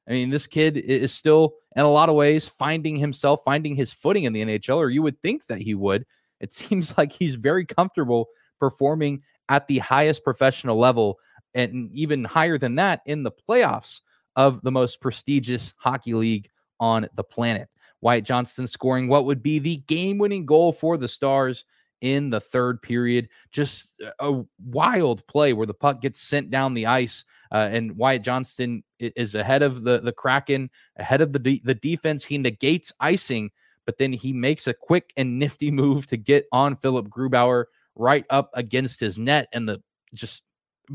I 0.07 0.11
mean, 0.11 0.29
this 0.29 0.47
kid 0.47 0.77
is 0.77 1.13
still, 1.13 1.53
in 1.75 1.83
a 1.83 1.89
lot 1.89 2.09
of 2.09 2.15
ways, 2.15 2.47
finding 2.47 2.97
himself, 2.97 3.41
finding 3.45 3.75
his 3.75 3.93
footing 3.93 4.25
in 4.25 4.33
the 4.33 4.43
NHL, 4.43 4.77
or 4.77 4.89
you 4.89 5.01
would 5.01 5.21
think 5.21 5.47
that 5.47 5.61
he 5.61 5.75
would. 5.75 6.05
It 6.39 6.51
seems 6.53 6.97
like 6.97 7.11
he's 7.11 7.35
very 7.35 7.65
comfortable 7.65 8.27
performing 8.59 9.21
at 9.49 9.67
the 9.67 9.79
highest 9.79 10.23
professional 10.23 10.77
level 10.77 11.19
and 11.53 11.91
even 11.91 12.23
higher 12.23 12.57
than 12.57 12.75
that 12.75 13.01
in 13.05 13.23
the 13.23 13.31
playoffs 13.31 13.99
of 14.35 14.61
the 14.61 14.71
most 14.71 14.99
prestigious 14.99 15.73
hockey 15.77 16.13
league 16.13 16.49
on 16.79 17.07
the 17.15 17.23
planet. 17.23 17.69
Wyatt 18.03 18.25
Johnston 18.25 18.67
scoring 18.67 19.07
what 19.07 19.25
would 19.25 19.41
be 19.41 19.59
the 19.59 19.77
game 19.87 20.17
winning 20.17 20.45
goal 20.45 20.73
for 20.73 20.97
the 20.97 21.07
Stars 21.07 21.63
in 22.01 22.29
the 22.29 22.41
third 22.41 22.81
period. 22.81 23.29
Just 23.53 23.93
a 24.19 24.43
wild 24.63 25.25
play 25.27 25.53
where 25.53 25.65
the 25.65 25.73
puck 25.73 26.01
gets 26.01 26.19
sent 26.19 26.51
down 26.51 26.73
the 26.73 26.85
ice. 26.85 27.23
Uh, 27.49 27.69
and 27.71 27.95
Wyatt 27.95 28.23
Johnston 28.23 28.83
is 28.99 29.35
ahead 29.35 29.61
of 29.61 29.83
the, 29.83 30.01
the 30.01 30.11
Kraken, 30.11 30.69
ahead 30.97 31.21
of 31.21 31.31
the, 31.31 31.39
de- 31.39 31.61
the 31.63 31.75
defense. 31.75 32.25
He 32.25 32.37
negates 32.37 32.91
icing, 32.99 33.51
but 33.85 33.97
then 33.99 34.11
he 34.11 34.33
makes 34.33 34.67
a 34.67 34.73
quick 34.73 35.13
and 35.15 35.39
nifty 35.39 35.71
move 35.71 36.05
to 36.07 36.17
get 36.17 36.45
on 36.51 36.75
Philipp 36.75 37.07
Grubauer 37.07 37.65
right 37.95 38.25
up 38.29 38.49
against 38.53 38.99
his 38.99 39.17
net. 39.17 39.47
And 39.53 39.69
the 39.69 39.81
just 40.13 40.43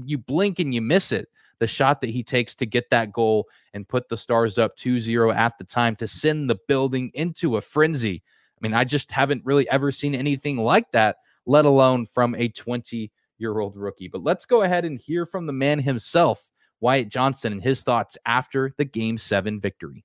you 0.04 0.18
blink 0.18 0.58
and 0.58 0.74
you 0.74 0.82
miss 0.82 1.10
it. 1.10 1.28
The 1.60 1.66
shot 1.66 2.00
that 2.00 2.10
he 2.10 2.22
takes 2.22 2.54
to 2.56 2.66
get 2.66 2.90
that 2.90 3.12
goal 3.12 3.48
and 3.74 3.88
put 3.88 4.08
the 4.08 4.16
Stars 4.16 4.58
up 4.58 4.76
2 4.76 5.00
0 5.00 5.30
at 5.32 5.58
the 5.58 5.64
time 5.64 5.96
to 5.96 6.06
send 6.06 6.48
the 6.48 6.58
building 6.68 7.10
into 7.14 7.56
a 7.56 7.60
frenzy. 7.60 8.22
I 8.56 8.58
mean, 8.60 8.74
I 8.74 8.84
just 8.84 9.12
haven't 9.12 9.44
really 9.44 9.68
ever 9.68 9.92
seen 9.92 10.14
anything 10.14 10.58
like 10.58 10.90
that, 10.92 11.16
let 11.46 11.64
alone 11.64 12.06
from 12.06 12.34
a 12.34 12.48
20 12.48 13.10
year 13.38 13.58
old 13.58 13.76
rookie. 13.76 14.08
But 14.08 14.22
let's 14.22 14.46
go 14.46 14.62
ahead 14.62 14.84
and 14.84 14.98
hear 14.98 15.24
from 15.24 15.46
the 15.46 15.52
man 15.52 15.80
himself, 15.80 16.50
Wyatt 16.80 17.08
Johnston, 17.08 17.52
and 17.52 17.62
his 17.62 17.82
thoughts 17.82 18.18
after 18.26 18.74
the 18.76 18.84
game 18.84 19.18
seven 19.18 19.60
victory. 19.60 20.04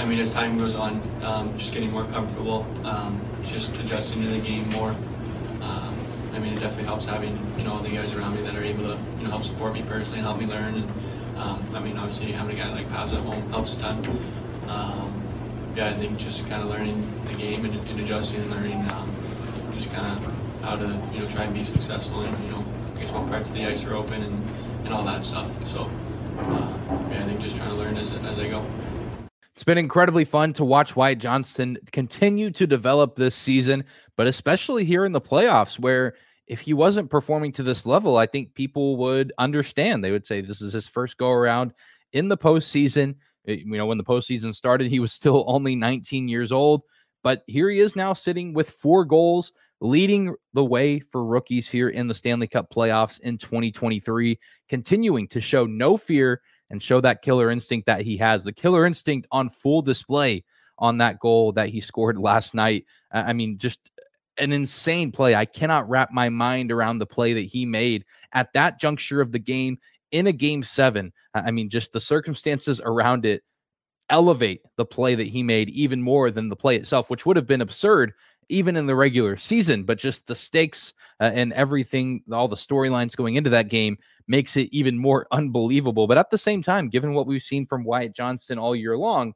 I 0.00 0.06
mean, 0.06 0.18
as 0.18 0.32
time 0.32 0.58
goes 0.58 0.74
on, 0.74 1.00
um, 1.22 1.56
just 1.56 1.72
getting 1.72 1.92
more 1.92 2.04
comfortable, 2.06 2.66
um, 2.84 3.20
just 3.44 3.78
adjusting 3.78 4.22
to 4.22 4.28
the 4.28 4.40
game 4.40 4.68
more. 4.70 4.94
I 6.34 6.38
mean, 6.38 6.52
it 6.52 6.60
definitely 6.60 6.84
helps 6.84 7.04
having 7.04 7.38
you 7.56 7.64
know 7.64 7.80
the 7.80 7.90
guys 7.90 8.12
around 8.14 8.34
me 8.34 8.42
that 8.42 8.56
are 8.56 8.62
able 8.62 8.84
to 8.84 8.98
you 9.18 9.24
know 9.24 9.30
help 9.30 9.44
support 9.44 9.72
me 9.72 9.82
personally 9.82 10.18
and 10.18 10.26
help 10.26 10.38
me 10.38 10.46
learn. 10.46 10.74
And 10.74 11.38
um, 11.38 11.74
I 11.74 11.80
mean, 11.80 11.96
obviously 11.96 12.32
having 12.32 12.58
a 12.58 12.62
guy 12.62 12.72
like 12.72 12.86
Pavs 12.88 13.12
at 13.12 13.20
home 13.20 13.48
helps 13.50 13.74
a 13.74 13.78
ton. 13.78 14.04
Um, 14.68 15.22
yeah, 15.76 15.88
I 15.88 15.94
think 15.94 16.18
just 16.18 16.48
kind 16.48 16.62
of 16.62 16.68
learning 16.68 17.04
the 17.26 17.34
game 17.34 17.64
and, 17.64 17.74
and 17.88 18.00
adjusting 18.00 18.40
and 18.40 18.50
learning 18.50 18.88
um, 18.90 19.10
just 19.72 19.92
kind 19.92 20.06
of 20.06 20.62
how 20.62 20.76
to 20.76 20.86
you 21.12 21.20
know 21.20 21.28
try 21.28 21.44
and 21.44 21.54
be 21.54 21.62
successful 21.62 22.20
and 22.20 22.44
you 22.44 22.50
know 22.50 22.64
I 22.96 23.00
guess 23.00 23.12
what 23.12 23.28
parts 23.28 23.50
of 23.50 23.56
the 23.56 23.66
ice 23.66 23.84
are 23.84 23.94
open 23.94 24.22
and, 24.22 24.44
and 24.84 24.94
all 24.94 25.04
that 25.04 25.24
stuff. 25.24 25.50
So 25.66 25.90
uh, 26.38 26.78
yeah, 27.10 27.20
I 27.20 27.24
think 27.24 27.40
just 27.40 27.56
trying 27.56 27.70
to 27.70 27.76
learn 27.76 27.96
as 27.96 28.12
as 28.12 28.38
I 28.38 28.48
go. 28.48 28.64
It's 29.54 29.62
been 29.62 29.78
incredibly 29.78 30.24
fun 30.24 30.52
to 30.54 30.64
watch 30.64 30.96
Wyatt 30.96 31.20
Johnston 31.20 31.78
continue 31.92 32.50
to 32.50 32.66
develop 32.66 33.14
this 33.14 33.36
season, 33.36 33.84
but 34.16 34.26
especially 34.26 34.84
here 34.84 35.04
in 35.04 35.12
the 35.12 35.20
playoffs, 35.20 35.78
where 35.78 36.14
if 36.48 36.60
he 36.60 36.74
wasn't 36.74 37.08
performing 37.08 37.52
to 37.52 37.62
this 37.62 37.86
level, 37.86 38.16
I 38.16 38.26
think 38.26 38.54
people 38.54 38.96
would 38.96 39.32
understand. 39.38 40.02
They 40.02 40.10
would 40.10 40.26
say 40.26 40.40
this 40.40 40.60
is 40.60 40.72
his 40.72 40.88
first 40.88 41.18
go 41.18 41.30
around 41.30 41.72
in 42.12 42.26
the 42.26 42.36
postseason. 42.36 43.14
Eh, 43.46 43.58
you 43.64 43.78
know, 43.78 43.86
when 43.86 43.96
the 43.96 44.02
postseason 44.02 44.52
started, 44.56 44.88
he 44.88 44.98
was 44.98 45.12
still 45.20 45.44
only 45.46 45.76
19 45.76 46.26
years 46.26 46.50
old, 46.50 46.82
but 47.22 47.44
here 47.46 47.70
he 47.70 47.78
is 47.78 47.94
now 47.94 48.12
sitting 48.12 48.54
with 48.54 48.70
four 48.70 49.04
goals, 49.04 49.52
leading 49.80 50.34
the 50.52 50.64
way 50.64 50.98
for 50.98 51.24
rookies 51.24 51.68
here 51.68 51.90
in 51.90 52.08
the 52.08 52.14
Stanley 52.14 52.48
Cup 52.48 52.72
playoffs 52.74 53.20
in 53.20 53.38
2023, 53.38 54.36
continuing 54.68 55.28
to 55.28 55.40
show 55.40 55.64
no 55.64 55.96
fear 55.96 56.42
and 56.74 56.82
show 56.82 57.00
that 57.00 57.22
killer 57.22 57.52
instinct 57.52 57.86
that 57.86 58.00
he 58.00 58.16
has. 58.16 58.42
The 58.42 58.52
killer 58.52 58.84
instinct 58.84 59.28
on 59.30 59.48
full 59.48 59.80
display 59.80 60.42
on 60.76 60.98
that 60.98 61.20
goal 61.20 61.52
that 61.52 61.68
he 61.68 61.80
scored 61.80 62.18
last 62.30 62.52
night. 62.52 62.84
I 63.12 63.32
mean, 63.32 63.58
just 63.58 63.78
an 64.38 64.52
insane 64.52 65.12
play. 65.12 65.36
I 65.36 65.44
cannot 65.44 65.88
wrap 65.88 66.10
my 66.10 66.28
mind 66.28 66.72
around 66.72 66.98
the 66.98 67.06
play 67.06 67.32
that 67.34 67.46
he 67.46 67.64
made 67.64 68.04
at 68.32 68.52
that 68.54 68.80
juncture 68.80 69.20
of 69.20 69.30
the 69.30 69.38
game 69.38 69.78
in 70.10 70.26
a 70.26 70.32
game 70.32 70.64
seven. 70.64 71.12
I 71.32 71.52
mean, 71.52 71.70
just 71.70 71.92
the 71.92 72.00
circumstances 72.00 72.80
around 72.84 73.24
it 73.24 73.44
elevate 74.10 74.62
the 74.76 74.84
play 74.84 75.14
that 75.14 75.28
he 75.28 75.44
made 75.44 75.70
even 75.70 76.02
more 76.02 76.32
than 76.32 76.48
the 76.48 76.56
play 76.56 76.74
itself, 76.74 77.08
which 77.08 77.24
would 77.24 77.36
have 77.36 77.46
been 77.46 77.60
absurd 77.60 78.12
even 78.48 78.76
in 78.76 78.86
the 78.86 78.94
regular 78.94 79.36
season. 79.36 79.84
But 79.84 79.98
just 79.98 80.26
the 80.26 80.34
stakes 80.34 80.92
uh, 81.20 81.30
and 81.34 81.52
everything, 81.52 82.22
all 82.32 82.48
the 82.48 82.56
storylines 82.56 83.16
going 83.16 83.36
into 83.36 83.50
that 83.50 83.68
game 83.68 83.98
makes 84.26 84.56
it 84.56 84.68
even 84.72 84.98
more 84.98 85.26
unbelievable. 85.30 86.06
But 86.06 86.18
at 86.18 86.30
the 86.30 86.38
same 86.38 86.62
time, 86.62 86.88
given 86.88 87.14
what 87.14 87.26
we've 87.26 87.42
seen 87.42 87.66
from 87.66 87.84
Wyatt 87.84 88.14
Johnston 88.14 88.58
all 88.58 88.74
year 88.74 88.96
long, 88.96 89.34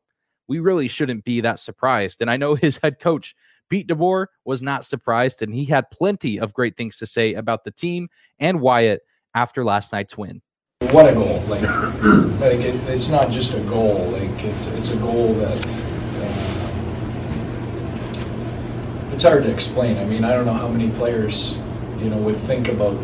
we 0.49 0.59
really 0.61 0.89
shouldn't 0.89 1.25
be 1.25 1.41
that 1.43 1.59
surprised. 1.59 2.21
And 2.21 2.31
I 2.31 2.37
know 2.37 2.55
his 2.57 2.79
head 2.79 2.99
coach, 2.99 3.35
Pete 3.69 3.89
DeBoer, 3.89 4.27
was 4.45 4.63
not 4.63 4.85
surprised, 4.85 5.43
and 5.43 5.55
he 5.55 5.67
had 5.67 5.91
plenty 5.91 6.41
of 6.41 6.55
great 6.55 6.77
things 6.77 6.97
to 6.99 7.07
say 7.07 7.35
about 7.35 7.65
the 7.65 7.71
team 7.71 8.09
and 8.39 8.61
Wyatt 8.61 9.03
after 9.35 9.65
last 9.65 9.93
night's 9.93 10.17
win. 10.17 10.41
What 10.91 11.07
a 11.07 11.13
goal! 11.13 11.41
Like, 11.49 11.61
like 12.41 12.61
it, 12.61 12.75
it's 12.89 13.11
not 13.11 13.31
just 13.31 13.53
a 13.53 13.61
goal. 13.61 14.07
Like 14.07 14.43
it's 14.43 14.69
it's 14.69 14.91
a 14.91 14.97
goal 14.97 15.35
that 15.35 15.67
uh, 15.67 16.59
it's 19.19 19.25
hard 19.25 19.43
to 19.43 19.51
explain. 19.51 19.99
I 19.99 20.05
mean, 20.05 20.23
I 20.23 20.33
don't 20.33 20.47
know 20.47 20.53
how 20.53 20.69
many 20.69 20.91
players, 20.91 21.57
you 21.99 22.09
know, 22.09 22.19
would 22.19 22.37
think 22.37 22.69
about 22.69 22.97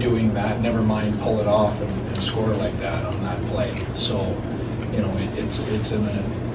doing 0.00 0.34
that. 0.34 0.60
Never 0.60 0.82
mind 0.82 1.16
pull 1.20 1.38
it 1.38 1.46
off 1.46 1.80
and, 1.80 2.08
and 2.08 2.20
score 2.20 2.48
like 2.54 2.76
that 2.80 3.04
on 3.04 3.22
that 3.22 3.40
play. 3.46 3.80
So, 3.94 4.18
you 4.92 4.98
know, 4.98 5.16
it, 5.18 5.38
it's 5.38 5.60
it's 5.68 5.92
an 5.92 6.08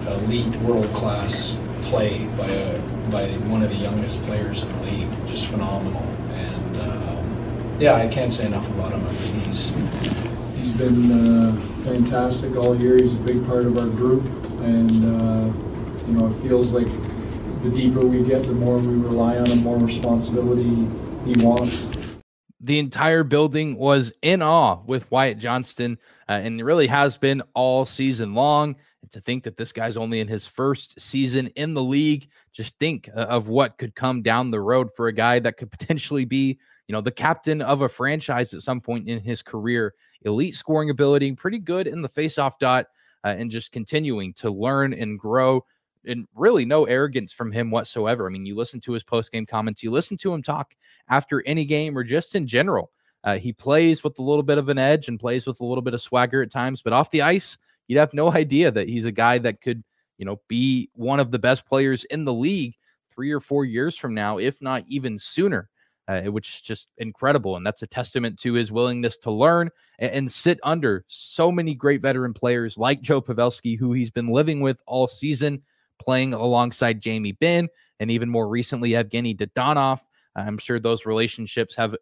elite, 0.06 0.54
world 0.58 0.88
class 0.88 1.62
play 1.84 2.26
by 2.36 2.50
a 2.50 2.80
by 3.10 3.30
one 3.48 3.64
of 3.64 3.70
the 3.70 3.78
youngest 3.78 4.22
players 4.24 4.64
in 4.64 4.72
the 4.74 4.82
league. 4.82 5.28
Just 5.28 5.48
phenomenal. 5.48 6.04
And 6.34 6.82
um, 6.82 7.76
yeah, 7.80 7.94
I 7.94 8.10
can't 8.10 8.34
say 8.34 8.46
enough 8.46 8.70
about 8.72 8.92
him. 8.92 9.08
I 9.08 9.12
mean, 9.14 9.40
he's 9.46 9.74
He's 10.58 10.74
been 10.74 11.10
uh, 11.10 11.56
fantastic 11.86 12.58
all 12.58 12.76
year. 12.76 12.98
He's 12.98 13.16
a 13.16 13.20
big 13.20 13.48
part 13.48 13.66
of 13.66 13.78
our 13.78 13.88
group, 13.88 14.26
and 14.60 14.92
uh, 14.92 16.06
you 16.06 16.14
know 16.16 16.28
it 16.28 16.34
feels 16.42 16.74
like 16.74 16.88
the 17.70 17.76
deeper 17.76 18.06
we 18.06 18.24
get, 18.24 18.44
the 18.44 18.54
more 18.54 18.78
we 18.78 18.96
rely 18.96 19.38
on 19.38 19.46
him, 19.48 19.64
more 19.64 19.80
responsibility 19.80 20.88
he 21.26 21.34
wants. 21.44 22.16
the 22.60 22.80
entire 22.80 23.24
building 23.24 23.76
was 23.76 24.12
in 24.22 24.42
awe 24.42 24.80
with 24.86 25.10
Wyatt 25.12 25.38
Johnston 25.40 25.98
uh, 26.30 26.34
and 26.34 26.64
really 26.64 26.88
has 26.88 27.18
been 27.18 27.42
all 27.54 27.86
season 27.86 28.34
long. 28.34 28.76
And 29.02 29.12
to 29.12 29.22
think 29.22 29.44
that 29.44 29.58
this 29.58 29.72
guy's 29.72 29.98
only 29.98 30.20
in 30.20 30.28
his 30.28 30.48
first 30.48 31.00
season 31.00 31.48
in 31.56 31.74
the 31.74 31.84
league, 31.84 32.28
just 32.54 32.78
think 32.80 33.10
uh, 33.16 33.22
of 33.22 33.50
what 33.50 33.78
could 33.78 33.96
come 33.96 34.22
down 34.22 34.52
the 34.52 34.62
road 34.62 34.90
for 34.96 35.08
a 35.08 35.14
guy 35.14 35.40
that 35.40 35.58
could 35.58 35.72
potentially 35.78 36.26
be, 36.26 36.60
you 36.88 36.94
know, 36.94 37.02
the 37.02 37.12
captain 37.12 37.62
of 37.62 37.82
a 37.82 37.90
franchise 37.90 38.54
at 38.54 38.62
some 38.62 38.82
point 38.82 39.10
in 39.10 39.20
his 39.22 39.42
career. 39.42 39.94
Elite 40.22 40.56
scoring 40.56 40.90
ability, 40.90 41.32
pretty 41.34 41.60
good 41.60 41.88
in 41.88 42.02
the 42.02 42.10
faceoff 42.10 42.58
dot, 42.60 42.88
uh, 43.24 43.30
and 43.30 43.52
just 43.52 43.72
continuing 43.72 44.34
to 44.34 44.52
learn 44.52 44.94
and 44.94 45.20
grow 45.20 45.66
and 46.08 46.28
really 46.36 46.66
no 46.66 46.86
arrogance 46.86 47.34
from 47.34 47.52
him 47.52 47.72
whatsoever. 47.72 48.28
I 48.28 48.30
mean, 48.30 48.46
you 48.46 48.56
listen 48.56 48.80
to 48.82 48.94
his 48.94 49.04
post 49.04 49.32
game 49.32 49.46
comments, 49.46 49.84
you 49.84 49.92
listen 49.92 50.18
to 50.18 50.34
him 50.34 50.42
talk 50.42 50.76
after 51.10 51.44
any 51.46 51.66
game 51.66 51.98
or 51.98 52.04
just 52.04 52.36
in 52.36 52.48
general. 52.48 52.92
Uh, 53.24 53.38
he 53.38 53.52
plays 53.52 54.04
with 54.04 54.20
a 54.20 54.22
little 54.22 54.44
bit 54.44 54.60
of 54.60 54.70
an 54.70 54.78
edge 54.78 55.08
and 55.08 55.20
plays 55.20 55.48
with 55.48 55.60
a 55.60 55.66
little 55.66 55.82
bit 55.82 55.96
of 55.96 56.02
swagger 56.02 56.44
at 56.44 56.52
times, 56.52 56.82
but 56.82 56.94
off 56.94 57.10
the 57.10 57.24
ice, 57.24 57.58
you'd 57.88 58.00
have 58.00 58.14
no 58.14 58.32
idea 58.34 58.72
that 58.72 58.88
he's 58.88 59.06
a 59.06 59.12
guy 59.12 59.38
that 59.40 59.62
could, 59.62 59.84
you 60.18 60.26
know, 60.26 60.40
be 60.48 60.90
one 60.94 61.20
of 61.20 61.32
the 61.32 61.40
best 61.40 61.66
players 61.66 62.04
in 62.06 62.26
the 62.26 62.34
league 62.34 62.76
three 63.10 63.32
or 63.32 63.40
four 63.40 63.66
years 63.66 63.98
from 63.98 64.14
now, 64.14 64.38
if 64.38 64.62
not 64.62 64.84
even 64.88 65.18
sooner. 65.18 65.70
Uh, 66.08 66.22
which 66.26 66.54
is 66.54 66.62
just 66.62 66.90
incredible. 67.00 67.56
And 67.58 67.66
that's 67.66 67.82
a 67.82 67.88
testament 67.88 68.38
to 68.42 68.54
his 68.54 68.72
willingness 68.72 69.18
to 69.18 69.32
learn 69.32 69.72
and, 69.98 70.12
and, 70.12 70.32
sit 70.32 70.60
under 70.62 71.04
so 71.08 71.52
many 71.52 71.74
great 71.74 72.04
veteran 72.04 72.32
players 72.32 72.78
like 72.78 73.02
Joe 73.02 73.24
Pavelski, 73.24 73.76
who 73.76 73.92
he's 73.92 74.12
been 74.12 74.28
living 74.28 74.62
with 74.62 74.80
all 74.86 75.08
season 75.08 75.64
playing 76.00 76.34
alongside 76.34 77.02
Jamie 77.02 77.32
Benn 77.34 77.70
and 78.00 78.12
even 78.12 78.30
more 78.30 78.48
recently 78.48 78.92
Evgeny 78.92 79.38
Dadonov. 79.38 80.00
I'm 80.36 80.58
sure 80.58 80.80
those 80.80 81.06
relationships 81.06 81.76
have 81.76 81.96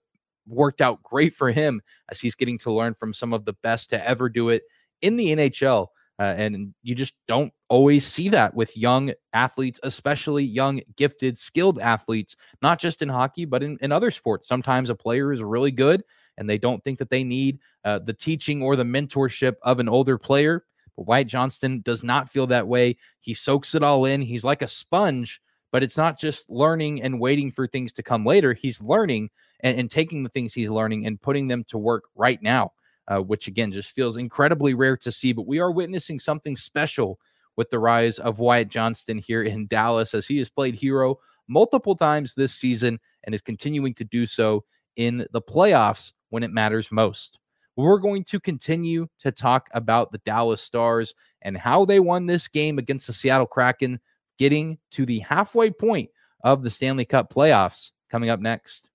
worked 0.47 0.81
out 0.81 1.03
great 1.03 1.35
for 1.35 1.51
him 1.51 1.81
as 2.09 2.19
he's 2.19 2.35
getting 2.35 2.57
to 2.59 2.71
learn 2.71 2.93
from 2.93 3.13
some 3.13 3.33
of 3.33 3.45
the 3.45 3.53
best 3.53 3.89
to 3.91 4.07
ever 4.07 4.29
do 4.29 4.49
it 4.49 4.63
in 5.01 5.15
the 5.15 5.35
NHL. 5.35 5.87
Uh, 6.19 6.23
and 6.37 6.73
you 6.83 6.93
just 6.93 7.15
don't 7.27 7.51
always 7.69 8.05
see 8.05 8.29
that 8.29 8.53
with 8.53 8.77
young 8.77 9.11
athletes, 9.33 9.79
especially 9.83 10.43
young, 10.43 10.79
gifted, 10.95 11.37
skilled 11.37 11.79
athletes, 11.79 12.35
not 12.61 12.79
just 12.79 13.01
in 13.01 13.09
hockey, 13.09 13.45
but 13.45 13.63
in, 13.63 13.77
in 13.81 13.91
other 13.91 14.11
sports. 14.11 14.47
Sometimes 14.47 14.89
a 14.89 14.95
player 14.95 15.33
is 15.33 15.41
really 15.41 15.71
good 15.71 16.03
and 16.37 16.49
they 16.49 16.57
don't 16.57 16.83
think 16.83 16.99
that 16.99 17.09
they 17.09 17.23
need 17.23 17.59
uh, 17.83 17.99
the 17.99 18.13
teaching 18.13 18.61
or 18.61 18.75
the 18.75 18.83
mentorship 18.83 19.55
of 19.63 19.79
an 19.79 19.89
older 19.89 20.17
player. 20.17 20.63
But 20.95 21.07
Wyatt 21.07 21.27
Johnston 21.27 21.81
does 21.81 22.03
not 22.03 22.29
feel 22.29 22.47
that 22.47 22.67
way. 22.67 22.97
He 23.19 23.33
soaks 23.33 23.75
it 23.75 23.83
all 23.83 24.05
in. 24.05 24.21
He's 24.21 24.43
like 24.43 24.61
a 24.61 24.67
sponge, 24.67 25.41
but 25.71 25.83
it's 25.83 25.97
not 25.97 26.19
just 26.19 26.49
learning 26.49 27.01
and 27.01 27.19
waiting 27.19 27.51
for 27.51 27.67
things 27.67 27.93
to 27.93 28.03
come 28.03 28.25
later. 28.25 28.53
He's 28.53 28.81
learning 28.81 29.29
and, 29.61 29.79
and 29.79 29.89
taking 29.89 30.23
the 30.23 30.29
things 30.29 30.53
he's 30.53 30.69
learning 30.69 31.05
and 31.05 31.21
putting 31.21 31.47
them 31.47 31.63
to 31.69 31.77
work 31.77 32.05
right 32.15 32.41
now, 32.41 32.73
uh, 33.07 33.19
which 33.19 33.47
again 33.47 33.71
just 33.71 33.91
feels 33.91 34.17
incredibly 34.17 34.73
rare 34.73 34.97
to 34.97 35.11
see. 35.11 35.33
But 35.33 35.47
we 35.47 35.59
are 35.59 35.71
witnessing 35.71 36.19
something 36.19 36.55
special 36.55 37.19
with 37.55 37.69
the 37.69 37.79
rise 37.79 38.19
of 38.19 38.39
Wyatt 38.39 38.69
Johnston 38.69 39.17
here 39.17 39.43
in 39.43 39.67
Dallas 39.67 40.13
as 40.13 40.27
he 40.27 40.37
has 40.39 40.49
played 40.49 40.75
hero 40.75 41.19
multiple 41.47 41.95
times 41.95 42.33
this 42.33 42.53
season 42.53 42.99
and 43.23 43.35
is 43.35 43.41
continuing 43.41 43.93
to 43.95 44.03
do 44.03 44.25
so 44.25 44.63
in 44.95 45.25
the 45.31 45.41
playoffs 45.41 46.13
when 46.29 46.43
it 46.43 46.51
matters 46.51 46.91
most. 46.91 47.39
We're 47.75 47.97
going 47.97 48.23
to 48.25 48.39
continue 48.39 49.07
to 49.19 49.31
talk 49.31 49.67
about 49.73 50.11
the 50.11 50.19
Dallas 50.19 50.61
Stars 50.61 51.15
and 51.41 51.57
how 51.57 51.85
they 51.85 51.99
won 51.99 52.27
this 52.27 52.47
game 52.47 52.77
against 52.77 53.07
the 53.07 53.13
Seattle 53.13 53.47
Kraken, 53.47 53.99
getting 54.37 54.77
to 54.91 55.07
the 55.07 55.19
halfway 55.19 55.71
point 55.71 56.11
of 56.43 56.61
the 56.61 56.69
Stanley 56.69 57.05
Cup 57.05 57.33
playoffs 57.33 57.91
coming 58.11 58.29
up 58.29 58.39
next. 58.39 58.89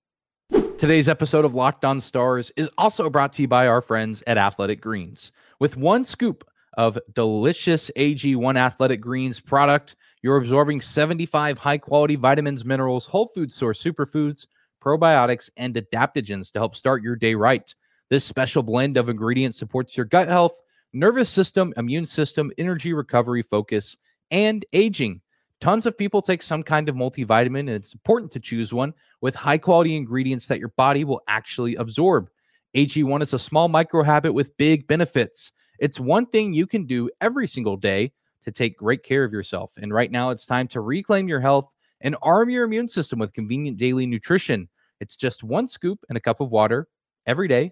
Today's 0.77 1.09
episode 1.09 1.43
of 1.43 1.55
Locked 1.55 1.83
On 1.83 1.99
Stars 1.99 2.53
is 2.55 2.69
also 2.77 3.09
brought 3.09 3.33
to 3.33 3.41
you 3.41 3.49
by 3.49 3.67
our 3.67 3.81
friends 3.81 4.23
at 4.25 4.37
Athletic 4.37 4.79
Greens. 4.79 5.33
With 5.59 5.75
one 5.75 6.05
scoop 6.05 6.45
of 6.77 6.97
delicious 7.13 7.91
AG1 7.97 8.57
Athletic 8.57 9.01
Greens 9.01 9.41
product, 9.41 9.97
you're 10.21 10.37
absorbing 10.37 10.79
75 10.79 11.57
high 11.57 11.77
quality 11.77 12.15
vitamins, 12.15 12.63
minerals, 12.63 13.07
whole 13.07 13.27
food 13.27 13.51
source 13.51 13.83
superfoods, 13.83 14.47
probiotics, 14.81 15.49
and 15.57 15.75
adaptogens 15.75 16.49
to 16.53 16.59
help 16.59 16.77
start 16.77 17.03
your 17.03 17.17
day 17.17 17.35
right. 17.35 17.75
This 18.09 18.25
special 18.25 18.63
blend 18.63 18.97
of 18.97 19.07
ingredients 19.07 19.59
supports 19.59 19.95
your 19.95 20.07
gut 20.07 20.27
health, 20.27 20.59
nervous 20.93 21.29
system, 21.29 21.73
immune 21.77 22.07
system, 22.07 22.51
energy 22.57 22.91
recovery, 22.91 23.43
focus, 23.43 23.95
and 24.31 24.65
aging. 24.73 25.21
Tons 25.61 25.85
of 25.85 25.95
people 25.95 26.21
take 26.23 26.41
some 26.41 26.63
kind 26.63 26.89
of 26.89 26.95
multivitamin, 26.95 27.59
and 27.59 27.69
it's 27.69 27.93
important 27.93 28.31
to 28.31 28.39
choose 28.39 28.73
one 28.73 28.93
with 29.21 29.35
high 29.35 29.59
quality 29.59 29.95
ingredients 29.95 30.47
that 30.47 30.57
your 30.57 30.69
body 30.69 31.03
will 31.03 31.21
actually 31.27 31.75
absorb. 31.75 32.29
AG1 32.75 33.21
is 33.21 33.33
a 33.33 33.39
small 33.39 33.67
micro 33.67 34.01
habit 34.01 34.33
with 34.33 34.57
big 34.57 34.87
benefits. 34.87 35.51
It's 35.77 35.99
one 35.99 36.25
thing 36.25 36.53
you 36.53 36.65
can 36.65 36.85
do 36.85 37.11
every 37.21 37.47
single 37.47 37.77
day 37.77 38.11
to 38.41 38.51
take 38.51 38.77
great 38.77 39.03
care 39.03 39.23
of 39.23 39.33
yourself. 39.33 39.71
And 39.77 39.93
right 39.93 40.09
now, 40.09 40.31
it's 40.31 40.47
time 40.47 40.67
to 40.69 40.81
reclaim 40.81 41.27
your 41.27 41.41
health 41.41 41.69
and 42.01 42.15
arm 42.23 42.49
your 42.49 42.63
immune 42.63 42.89
system 42.89 43.19
with 43.19 43.33
convenient 43.33 43.77
daily 43.77 44.07
nutrition. 44.07 44.67
It's 44.99 45.15
just 45.15 45.43
one 45.43 45.67
scoop 45.67 45.99
and 46.09 46.17
a 46.17 46.21
cup 46.21 46.39
of 46.41 46.51
water 46.51 46.87
every 47.27 47.47
day 47.47 47.71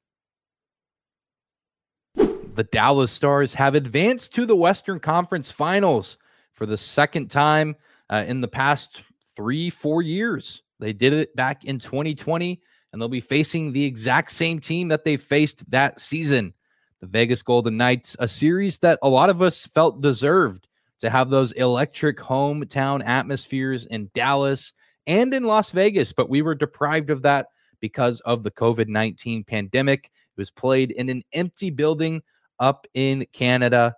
the 2.55 2.63
Dallas 2.63 3.11
Stars 3.11 3.53
have 3.53 3.75
advanced 3.75 4.35
to 4.35 4.45
the 4.45 4.55
Western 4.55 4.99
Conference 4.99 5.51
Finals 5.51 6.17
for 6.53 6.65
the 6.65 6.77
second 6.77 7.31
time 7.31 7.75
uh, 8.09 8.25
in 8.27 8.41
the 8.41 8.47
past 8.47 9.01
three, 9.35 9.69
four 9.69 10.01
years. 10.01 10.61
They 10.79 10.93
did 10.93 11.13
it 11.13 11.35
back 11.35 11.63
in 11.63 11.79
2020, 11.79 12.61
and 12.91 13.01
they'll 13.01 13.07
be 13.07 13.21
facing 13.21 13.71
the 13.71 13.85
exact 13.85 14.31
same 14.31 14.59
team 14.59 14.89
that 14.89 15.03
they 15.03 15.17
faced 15.17 15.69
that 15.71 15.99
season 15.99 16.53
the 16.99 17.07
Vegas 17.07 17.41
Golden 17.41 17.77
Knights, 17.77 18.15
a 18.19 18.27
series 18.27 18.77
that 18.79 18.99
a 19.01 19.09
lot 19.09 19.31
of 19.31 19.41
us 19.41 19.65
felt 19.65 20.03
deserved 20.03 20.67
to 20.99 21.09
have 21.09 21.31
those 21.31 21.51
electric 21.53 22.19
hometown 22.19 23.03
atmospheres 23.03 23.85
in 23.85 24.11
Dallas 24.13 24.73
and 25.07 25.33
in 25.33 25.43
Las 25.43 25.71
Vegas, 25.71 26.13
but 26.13 26.29
we 26.29 26.43
were 26.43 26.53
deprived 26.53 27.09
of 27.09 27.23
that 27.23 27.47
because 27.79 28.19
of 28.19 28.43
the 28.43 28.51
COVID 28.51 28.87
19 28.87 29.43
pandemic. 29.45 30.05
It 30.05 30.39
was 30.39 30.51
played 30.51 30.91
in 30.91 31.09
an 31.09 31.23
empty 31.33 31.71
building 31.71 32.21
up 32.61 32.87
in 32.93 33.25
Canada. 33.33 33.95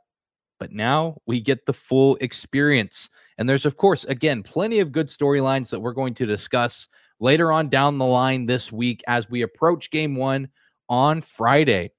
But 0.60 0.71
now 0.71 1.17
we 1.28 1.41
get 1.41 1.67
the 1.67 1.73
full 1.73 2.17
experience. 2.21 3.10
And 3.38 3.47
there's, 3.47 3.65
of 3.65 3.78
course, 3.78 4.06
again, 4.06 4.41
plenty 4.41 4.80
of 4.80 4.91
good 4.91 5.08
storylines 5.08 5.69
that 5.69 5.82
we're 5.82 5.93
going 5.93 6.13
to 6.15 6.26
discuss 6.26 6.88
later 7.19 7.52
on 7.52 7.69
down 7.69 7.97
the 7.97 8.06
line 8.06 8.45
this 8.45 8.71
week 8.71 9.04
as 9.08 9.30
we 9.30 9.41
approach 9.41 9.91
game 9.91 10.15
one 10.15 10.49
on 10.89 11.21
Friday. 11.21 11.91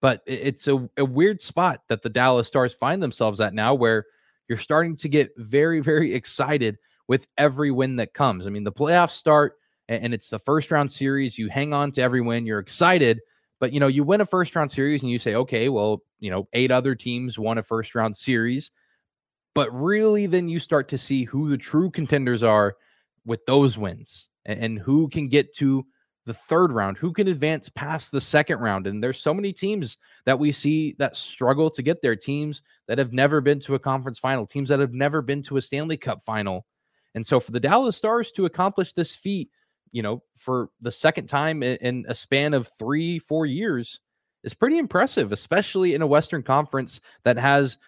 But 0.00 0.22
it's 0.26 0.66
a, 0.68 0.88
a 0.96 1.04
weird 1.04 1.40
spot 1.40 1.82
that 1.88 2.02
the 2.02 2.10
Dallas 2.10 2.48
Stars 2.48 2.74
find 2.74 3.02
themselves 3.02 3.40
at 3.40 3.54
now 3.54 3.74
where 3.74 4.06
you're 4.48 4.58
starting 4.58 4.96
to 4.98 5.08
get 5.08 5.30
very, 5.36 5.80
very 5.80 6.14
excited 6.14 6.78
with 7.08 7.26
every 7.38 7.70
win 7.70 7.96
that 7.96 8.14
comes. 8.14 8.46
I 8.46 8.50
mean, 8.50 8.64
the 8.64 8.72
playoffs 8.72 9.10
start 9.10 9.54
and 9.88 10.14
it's 10.14 10.30
the 10.30 10.38
first 10.38 10.70
round 10.70 10.90
series. 10.90 11.38
You 11.38 11.48
hang 11.48 11.72
on 11.72 11.92
to 11.92 12.02
every 12.02 12.20
win, 12.20 12.46
you're 12.46 12.58
excited. 12.58 13.20
But 13.62 13.72
you 13.72 13.78
know, 13.78 13.86
you 13.86 14.02
win 14.02 14.20
a 14.20 14.26
first 14.26 14.56
round 14.56 14.72
series 14.72 15.02
and 15.02 15.10
you 15.12 15.20
say, 15.20 15.36
okay, 15.36 15.68
well, 15.68 16.02
you 16.18 16.32
know, 16.32 16.48
eight 16.52 16.72
other 16.72 16.96
teams 16.96 17.38
won 17.38 17.58
a 17.58 17.62
first 17.62 17.94
round 17.94 18.16
series. 18.16 18.72
But 19.54 19.72
really, 19.72 20.26
then 20.26 20.48
you 20.48 20.58
start 20.58 20.88
to 20.88 20.98
see 20.98 21.22
who 21.22 21.48
the 21.48 21.56
true 21.56 21.88
contenders 21.88 22.42
are 22.42 22.74
with 23.24 23.46
those 23.46 23.78
wins 23.78 24.26
and, 24.44 24.58
and 24.58 24.78
who 24.80 25.08
can 25.08 25.28
get 25.28 25.54
to 25.58 25.86
the 26.26 26.34
third 26.34 26.72
round, 26.72 26.98
who 26.98 27.12
can 27.12 27.28
advance 27.28 27.68
past 27.68 28.10
the 28.10 28.20
second 28.20 28.58
round. 28.58 28.88
And 28.88 29.00
there's 29.00 29.20
so 29.20 29.32
many 29.32 29.52
teams 29.52 29.96
that 30.26 30.40
we 30.40 30.50
see 30.50 30.96
that 30.98 31.16
struggle 31.16 31.70
to 31.70 31.82
get 31.82 32.02
there, 32.02 32.16
teams 32.16 32.62
that 32.88 32.98
have 32.98 33.12
never 33.12 33.40
been 33.40 33.60
to 33.60 33.76
a 33.76 33.78
conference 33.78 34.18
final, 34.18 34.44
teams 34.44 34.70
that 34.70 34.80
have 34.80 34.92
never 34.92 35.22
been 35.22 35.40
to 35.44 35.56
a 35.56 35.62
Stanley 35.62 35.96
Cup 35.96 36.20
final. 36.22 36.66
And 37.14 37.24
so 37.24 37.38
for 37.38 37.52
the 37.52 37.60
Dallas 37.60 37.96
Stars 37.96 38.32
to 38.32 38.44
accomplish 38.44 38.92
this 38.92 39.14
feat 39.14 39.50
you 39.92 40.02
know, 40.02 40.22
for 40.36 40.70
the 40.80 40.90
second 40.90 41.28
time 41.28 41.62
in, 41.62 41.76
in 41.76 42.04
a 42.08 42.14
span 42.14 42.54
of 42.54 42.68
three, 42.78 43.18
four 43.18 43.46
years 43.46 44.00
is 44.42 44.54
pretty 44.54 44.78
impressive, 44.78 45.30
especially 45.30 45.94
in 45.94 46.02
a 46.02 46.06
Western 46.06 46.42
Conference 46.42 47.00
that 47.24 47.36
has 47.36 47.78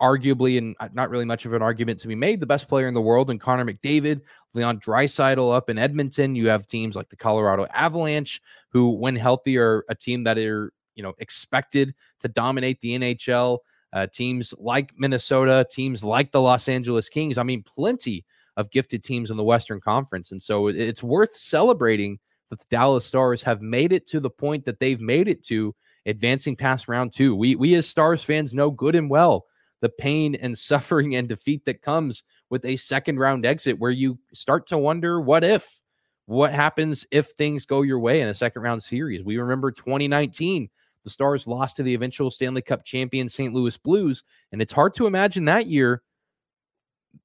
arguably 0.00 0.56
and 0.58 0.74
uh, 0.80 0.88
not 0.92 1.10
really 1.10 1.24
much 1.24 1.44
of 1.44 1.52
an 1.52 1.62
argument 1.62 2.00
to 2.00 2.08
be 2.08 2.14
made 2.14 2.40
the 2.40 2.46
best 2.46 2.68
player 2.68 2.88
in 2.88 2.94
the 2.94 3.00
world 3.00 3.30
and 3.30 3.40
Connor 3.40 3.64
McDavid, 3.64 4.20
Leon 4.54 4.80
Draisaitl 4.80 5.54
up 5.54 5.68
in 5.68 5.78
Edmonton. 5.78 6.34
You 6.34 6.48
have 6.48 6.66
teams 6.66 6.96
like 6.96 7.08
the 7.08 7.16
Colorado 7.16 7.66
Avalanche 7.72 8.40
who 8.70 8.90
when 8.90 9.16
healthy 9.16 9.58
are 9.58 9.84
a 9.88 9.94
team 9.94 10.24
that 10.24 10.38
are 10.38 10.72
you 10.94 11.02
know 11.02 11.14
expected 11.18 11.94
to 12.20 12.28
dominate 12.28 12.80
the 12.80 12.98
NHL. 12.98 13.58
Uh, 13.92 14.06
teams 14.06 14.54
like 14.56 14.92
Minnesota, 14.96 15.66
teams 15.68 16.04
like 16.04 16.30
the 16.30 16.40
Los 16.40 16.68
Angeles 16.68 17.08
Kings. 17.08 17.36
I 17.36 17.42
mean, 17.42 17.64
plenty 17.64 18.24
of 18.60 18.70
gifted 18.70 19.02
teams 19.02 19.30
in 19.30 19.36
the 19.36 19.42
Western 19.42 19.80
Conference, 19.80 20.30
and 20.30 20.42
so 20.42 20.68
it's 20.68 21.02
worth 21.02 21.36
celebrating 21.36 22.18
that 22.50 22.58
the 22.58 22.66
Dallas 22.70 23.06
Stars 23.06 23.42
have 23.42 23.62
made 23.62 23.92
it 23.92 24.06
to 24.08 24.20
the 24.20 24.30
point 24.30 24.64
that 24.66 24.78
they've 24.78 25.00
made 25.00 25.28
it 25.28 25.44
to, 25.46 25.74
advancing 26.06 26.56
past 26.56 26.88
round 26.88 27.12
two. 27.12 27.34
We 27.34 27.56
we 27.56 27.74
as 27.74 27.86
Stars 27.86 28.22
fans 28.22 28.54
know 28.54 28.70
good 28.70 28.94
and 28.94 29.10
well 29.10 29.46
the 29.80 29.88
pain 29.88 30.34
and 30.34 30.56
suffering 30.58 31.16
and 31.16 31.28
defeat 31.28 31.64
that 31.64 31.82
comes 31.82 32.22
with 32.50 32.64
a 32.64 32.76
second 32.76 33.18
round 33.18 33.46
exit, 33.46 33.78
where 33.78 33.90
you 33.90 34.18
start 34.34 34.66
to 34.68 34.78
wonder 34.78 35.20
what 35.20 35.44
if 35.44 35.80
what 36.26 36.52
happens 36.52 37.06
if 37.10 37.30
things 37.30 37.64
go 37.64 37.82
your 37.82 37.98
way 37.98 38.20
in 38.20 38.28
a 38.28 38.34
second 38.34 38.62
round 38.62 38.82
series. 38.82 39.24
We 39.24 39.38
remember 39.38 39.72
2019, 39.72 40.68
the 41.02 41.10
Stars 41.10 41.46
lost 41.46 41.76
to 41.76 41.82
the 41.82 41.94
eventual 41.94 42.30
Stanley 42.30 42.62
Cup 42.62 42.84
champion 42.84 43.28
St. 43.28 43.52
Louis 43.52 43.76
Blues, 43.76 44.22
and 44.52 44.62
it's 44.62 44.72
hard 44.72 44.94
to 44.94 45.06
imagine 45.06 45.44
that 45.46 45.66
year 45.66 46.02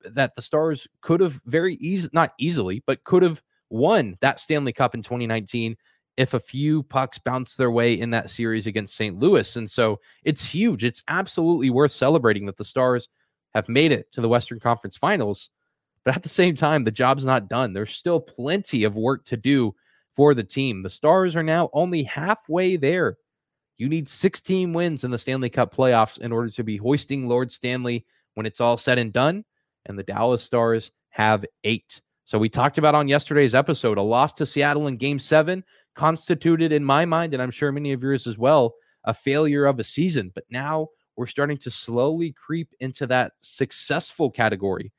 that 0.03 0.35
the 0.35 0.41
Stars 0.41 0.87
could 1.01 1.19
have 1.19 1.41
very 1.45 1.75
easy, 1.75 2.09
not 2.13 2.33
easily, 2.39 2.83
but 2.85 3.03
could 3.03 3.23
have 3.23 3.41
won 3.69 4.17
that 4.21 4.39
Stanley 4.39 4.73
Cup 4.73 4.95
in 4.95 5.01
2019 5.01 5.75
if 6.17 6.33
a 6.33 6.39
few 6.39 6.83
pucks 6.83 7.19
bounced 7.19 7.57
their 7.57 7.71
way 7.71 7.93
in 7.93 8.11
that 8.11 8.29
series 8.29 8.67
against 8.67 8.95
St. 8.95 9.19
Louis. 9.19 9.55
And 9.55 9.69
so 9.69 9.99
it's 10.23 10.49
huge. 10.49 10.83
It's 10.83 11.03
absolutely 11.07 11.69
worth 11.69 11.91
celebrating 11.91 12.45
that 12.45 12.57
the 12.57 12.63
Stars 12.63 13.09
have 13.53 13.67
made 13.67 13.91
it 13.91 14.11
to 14.13 14.21
the 14.21 14.29
Western 14.29 14.59
Conference 14.59 14.97
Finals. 14.97 15.49
But 16.03 16.15
at 16.15 16.23
the 16.23 16.29
same 16.29 16.55
time, 16.55 16.83
the 16.83 16.91
job's 16.91 17.25
not 17.25 17.49
done. 17.49 17.73
There's 17.73 17.93
still 17.93 18.19
plenty 18.19 18.83
of 18.83 18.95
work 18.95 19.25
to 19.25 19.37
do 19.37 19.75
for 20.15 20.33
the 20.33 20.43
team. 20.43 20.83
The 20.83 20.89
Stars 20.89 21.35
are 21.35 21.43
now 21.43 21.69
only 21.73 22.03
halfway 22.03 22.77
there. 22.77 23.17
You 23.77 23.89
need 23.89 24.07
16 24.07 24.71
wins 24.71 25.03
in 25.03 25.11
the 25.11 25.17
Stanley 25.17 25.49
Cup 25.49 25.75
playoffs 25.75 26.17
in 26.17 26.31
order 26.31 26.49
to 26.51 26.63
be 26.63 26.77
hoisting 26.77 27.27
Lord 27.27 27.51
Stanley 27.51 28.05
when 28.35 28.45
it's 28.45 28.61
all 28.61 28.77
said 28.77 28.99
and 28.99 29.11
done. 29.11 29.43
And 29.85 29.97
the 29.97 30.03
Dallas 30.03 30.43
Stars 30.43 30.91
have 31.09 31.45
eight. 31.63 32.01
So 32.25 32.39
we 32.39 32.49
talked 32.49 32.77
about 32.77 32.95
on 32.95 33.07
yesterday's 33.07 33.55
episode 33.55 33.97
a 33.97 34.01
loss 34.01 34.33
to 34.33 34.45
Seattle 34.45 34.87
in 34.87 34.97
game 34.97 35.19
seven 35.19 35.63
constituted, 35.95 36.71
in 36.71 36.83
my 36.83 37.05
mind, 37.05 37.33
and 37.33 37.41
I'm 37.41 37.51
sure 37.51 37.71
many 37.71 37.93
of 37.93 38.03
yours 38.03 38.27
as 38.27 38.37
well, 38.37 38.75
a 39.03 39.13
failure 39.13 39.65
of 39.65 39.79
a 39.79 39.83
season. 39.83 40.31
But 40.33 40.45
now 40.49 40.89
we're 41.15 41.27
starting 41.27 41.57
to 41.57 41.71
slowly 41.71 42.33
creep 42.33 42.69
into 42.79 43.07
that 43.07 43.33
successful 43.41 44.29
category 44.29 44.91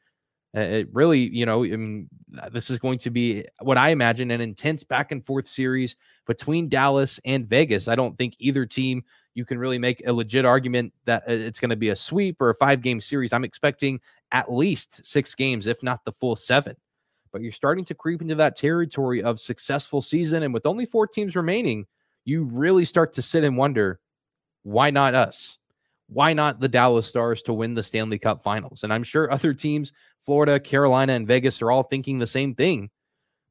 it 0.61 0.88
really, 0.92 1.29
you 1.29 1.47
know, 1.47 1.64
I 1.64 1.77
mean, 1.77 2.09
uh, 2.40 2.49
this 2.49 2.71
is 2.71 2.79
going 2.79 2.99
to 3.01 3.11
be 3.11 3.45
what 3.61 3.77
I 3.77 3.90
imagine 3.90 4.31
an 4.31 4.40
intense 4.40 4.85
back 4.85 5.12
and 5.12 5.25
forth 5.25 5.49
series 5.49 5.97
between 6.27 6.69
Dallas 6.69 7.21
and 7.25 7.47
Vegas. 7.47 7.88
I 7.88 7.95
don't 7.95 8.16
think 8.16 8.37
either 8.38 8.66
team 8.66 9.05
you 9.35 9.45
can 9.45 9.59
really 9.59 9.79
make 9.79 10.03
a 10.07 10.12
legit 10.12 10.47
argument 10.47 10.95
that 11.05 11.23
uh, 11.29 11.33
it's 11.33 11.61
going 11.61 11.71
to 11.71 11.77
be 11.77 11.90
a 11.90 11.97
sweep 11.97 12.40
or 12.40 12.51
a 12.51 12.55
five 12.55 12.81
game 12.81 13.01
series. 13.01 13.33
I'm 13.33 13.45
expecting 13.45 14.01
at 14.33 14.51
least 14.51 15.05
six 15.05 15.35
games, 15.35 15.66
if 15.66 15.83
not 15.83 16.05
the 16.05 16.12
full 16.12 16.37
seven. 16.37 16.77
But 17.33 17.42
you're 17.42 17.53
starting 17.53 17.85
to 17.87 17.95
creep 17.95 18.23
into 18.23 18.35
that 18.37 18.57
territory 18.57 19.23
of 19.23 19.38
successful 19.38 20.01
season. 20.01 20.42
And 20.42 20.55
with 20.55 20.64
only 20.64 20.87
four 20.87 21.07
teams 21.07 21.37
remaining, 21.37 21.85
you 22.25 22.45
really 22.45 22.87
start 22.87 23.12
to 23.14 23.23
sit 23.23 23.45
and 23.45 23.59
wonder 23.59 24.01
why 24.62 24.90
not 24.90 25.14
us? 25.14 25.59
Why 26.09 26.33
not 26.33 26.61
the 26.61 26.69
Dallas 26.69 27.07
Stars 27.07 27.42
to 27.42 27.53
win 27.53 27.75
the 27.75 27.83
Stanley 27.83 28.19
Cup 28.19 28.40
finals? 28.42 28.85
And 28.85 28.92
I'm 28.92 29.03
sure 29.03 29.31
other 29.31 29.53
teams, 29.53 29.92
Florida, 30.19 30.61
Carolina, 30.61 31.14
and 31.14 31.27
Vegas, 31.27 31.61
are 31.62 31.71
all 31.71 31.83
thinking 31.83 32.19
the 32.19 32.27
same 32.27 32.55
thing. 32.55 32.90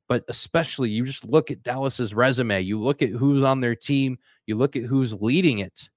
But 0.07 0.23
especially, 0.29 0.89
you 0.89 1.03
just 1.03 1.25
look 1.25 1.51
at 1.51 1.63
Dallas's 1.63 2.13
resume, 2.13 2.61
you 2.61 2.79
look 2.79 3.01
at 3.01 3.09
who's 3.09 3.43
on 3.43 3.61
their 3.61 3.75
team, 3.75 4.19
you 4.45 4.55
look 4.55 4.75
at 4.75 4.83
who's 4.83 5.13
leading 5.13 5.59
it. 5.59 5.89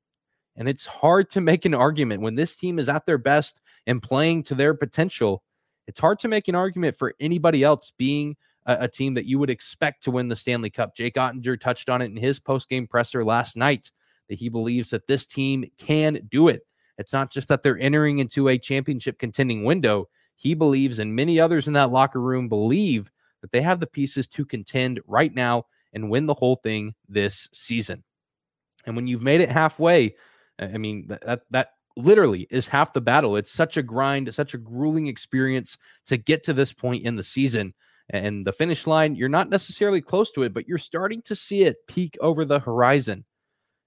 And 0.56 0.68
it's 0.68 0.86
hard 0.86 1.30
to 1.30 1.40
make 1.40 1.64
an 1.64 1.74
argument 1.74 2.22
when 2.22 2.34
this 2.34 2.56
team 2.56 2.78
is 2.78 2.88
at 2.88 3.06
their 3.06 3.18
best 3.18 3.60
and 3.86 4.02
playing 4.02 4.44
to 4.44 4.54
their 4.54 4.74
potential. 4.74 5.44
It's 5.86 6.00
hard 6.00 6.18
to 6.20 6.28
make 6.28 6.48
an 6.48 6.54
argument 6.54 6.96
for 6.96 7.14
anybody 7.20 7.62
else 7.62 7.92
being 7.96 8.36
a, 8.66 8.78
a 8.80 8.88
team 8.88 9.14
that 9.14 9.26
you 9.26 9.38
would 9.38 9.50
expect 9.50 10.02
to 10.04 10.10
win 10.10 10.28
the 10.28 10.36
Stanley 10.36 10.70
Cup. 10.70 10.96
Jake 10.96 11.14
Oettinger 11.14 11.60
touched 11.60 11.88
on 11.88 12.02
it 12.02 12.06
in 12.06 12.16
his 12.16 12.40
post 12.40 12.68
game 12.68 12.86
presser 12.86 13.24
last 13.24 13.56
night 13.56 13.92
that 14.28 14.38
he 14.38 14.48
believes 14.48 14.90
that 14.90 15.06
this 15.06 15.26
team 15.26 15.64
can 15.78 16.20
do 16.30 16.48
it. 16.48 16.62
It's 16.98 17.12
not 17.12 17.30
just 17.30 17.48
that 17.48 17.62
they're 17.62 17.78
entering 17.78 18.18
into 18.18 18.48
a 18.48 18.58
championship 18.58 19.18
contending 19.18 19.64
window. 19.64 20.08
He 20.36 20.54
believes, 20.54 20.98
and 20.98 21.14
many 21.14 21.38
others 21.40 21.66
in 21.66 21.72
that 21.74 21.90
locker 21.90 22.20
room 22.20 22.48
believe, 22.48 23.10
that 23.40 23.52
they 23.52 23.62
have 23.62 23.80
the 23.80 23.86
pieces 23.86 24.26
to 24.28 24.44
contend 24.44 25.00
right 25.06 25.32
now 25.34 25.66
and 25.92 26.10
win 26.10 26.26
the 26.26 26.34
whole 26.34 26.56
thing 26.56 26.94
this 27.08 27.48
season. 27.52 28.02
And 28.84 28.96
when 28.96 29.06
you've 29.06 29.22
made 29.22 29.40
it 29.40 29.50
halfway, 29.50 30.16
I 30.58 30.78
mean, 30.78 31.06
that, 31.08 31.42
that 31.50 31.70
literally 31.96 32.46
is 32.50 32.68
half 32.68 32.92
the 32.92 33.00
battle. 33.00 33.36
It's 33.36 33.52
such 33.52 33.76
a 33.76 33.82
grind, 33.82 34.32
such 34.34 34.54
a 34.54 34.58
grueling 34.58 35.06
experience 35.06 35.78
to 36.06 36.16
get 36.16 36.44
to 36.44 36.52
this 36.52 36.72
point 36.72 37.04
in 37.04 37.16
the 37.16 37.22
season. 37.22 37.74
And 38.10 38.46
the 38.46 38.52
finish 38.52 38.86
line, 38.86 39.14
you're 39.14 39.28
not 39.28 39.50
necessarily 39.50 40.00
close 40.00 40.30
to 40.32 40.42
it, 40.42 40.54
but 40.54 40.66
you're 40.66 40.78
starting 40.78 41.22
to 41.22 41.34
see 41.34 41.62
it 41.62 41.86
peek 41.86 42.16
over 42.20 42.44
the 42.44 42.60
horizon. 42.60 43.24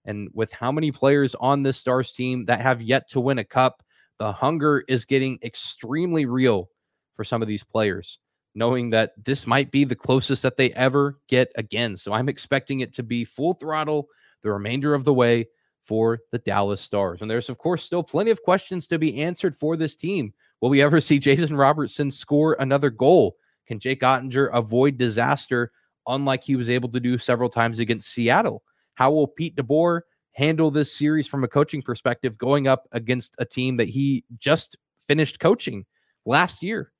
And 0.06 0.30
with 0.34 0.52
how 0.52 0.72
many 0.72 0.92
players 0.92 1.36
on 1.36 1.64
this 1.64 1.78
Stars 1.78 2.12
team 2.12 2.46
that 2.46 2.62
have 2.62 2.82
yet 2.82 3.10
to 3.10 3.20
win 3.20 3.38
a 3.38 3.44
cup, 3.44 3.84
the 4.20 4.32
hunger 4.32 4.84
is 4.88 5.06
getting 5.06 5.40
extremely 5.44 6.26
real 6.26 6.70
for 7.16 7.24
some 7.24 7.42
of 7.42 7.48
these 7.48 7.64
players, 7.64 8.20
knowing 8.56 8.92
that 8.92 9.14
this 9.24 9.46
might 9.46 9.72
be 9.72 9.84
the 9.84 9.96
closest 9.96 10.42
that 10.44 10.58
they 10.58 10.72
ever 10.72 11.20
get 11.28 11.52
again. 11.56 11.98
So 11.98 12.14
I'm 12.14 12.30
expecting 12.30 12.80
it 12.80 12.94
to 12.96 13.04
be 13.04 13.26
full 13.26 13.54
throttle 13.54 14.08
the 14.44 14.52
remainder 14.52 14.94
of 14.94 15.04
the 15.04 15.14
way 15.14 15.48
for 15.84 16.20
the 16.32 16.40
Dallas 16.40 16.82
Stars. 16.82 17.22
And 17.22 17.30
there's, 17.30 17.50
of 17.50 17.58
course, 17.58 17.84
still 17.84 18.04
plenty 18.04 18.32
of 18.32 18.44
questions 18.44 18.88
to 18.88 19.00
be 19.00 19.22
answered 19.22 19.56
for 19.56 19.76
this 19.76 19.96
team. 19.96 20.34
Will 20.60 20.70
we 20.70 20.82
ever 20.82 21.02
see 21.02 21.20
Jason 21.20 21.56
Robertson 21.56 22.12
score 22.12 22.56
another 22.60 22.90
goal? 22.90 23.36
Can 23.68 23.80
Jake 23.80 24.02
Oettinger 24.02 24.50
avoid 24.54 24.98
disaster, 24.98 25.72
unlike 26.08 26.44
he 26.44 26.56
was 26.56 26.70
able 26.70 26.90
to 26.90 27.00
do 27.00 27.18
several 27.18 27.50
times 27.50 27.80
against 27.80 28.10
Seattle? 28.10 28.64
How 28.96 29.12
will 29.12 29.28
Pete 29.28 29.56
DeBoer 29.56 30.02
handle 30.34 30.72
this 30.72 30.96
series 30.96 31.28
from 31.28 31.44
a 31.44 31.48
coaching 31.48 31.82
perspective 31.82 32.38
going 32.38 32.68
up 32.68 32.88
against 32.92 33.36
a 33.38 33.46
team 33.46 33.78
that 33.78 33.90
he 33.90 34.24
just 34.38 34.78
finished 35.08 35.40
coaching 35.40 35.86
last 36.26 36.64
year? 36.64 36.92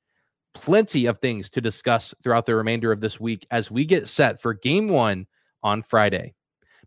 Plenty 0.54 1.06
of 1.06 1.20
things 1.20 1.50
to 1.52 1.62
discuss 1.62 2.14
throughout 2.24 2.46
the 2.46 2.56
remainder 2.56 2.92
of 2.92 3.00
this 3.00 3.20
week 3.20 3.48
as 3.52 3.72
we 3.72 3.86
get 3.86 4.10
set 4.10 4.42
for 4.42 4.54
game 4.54 4.90
one 4.90 5.28
on 5.64 5.82
Friday. 5.82 6.34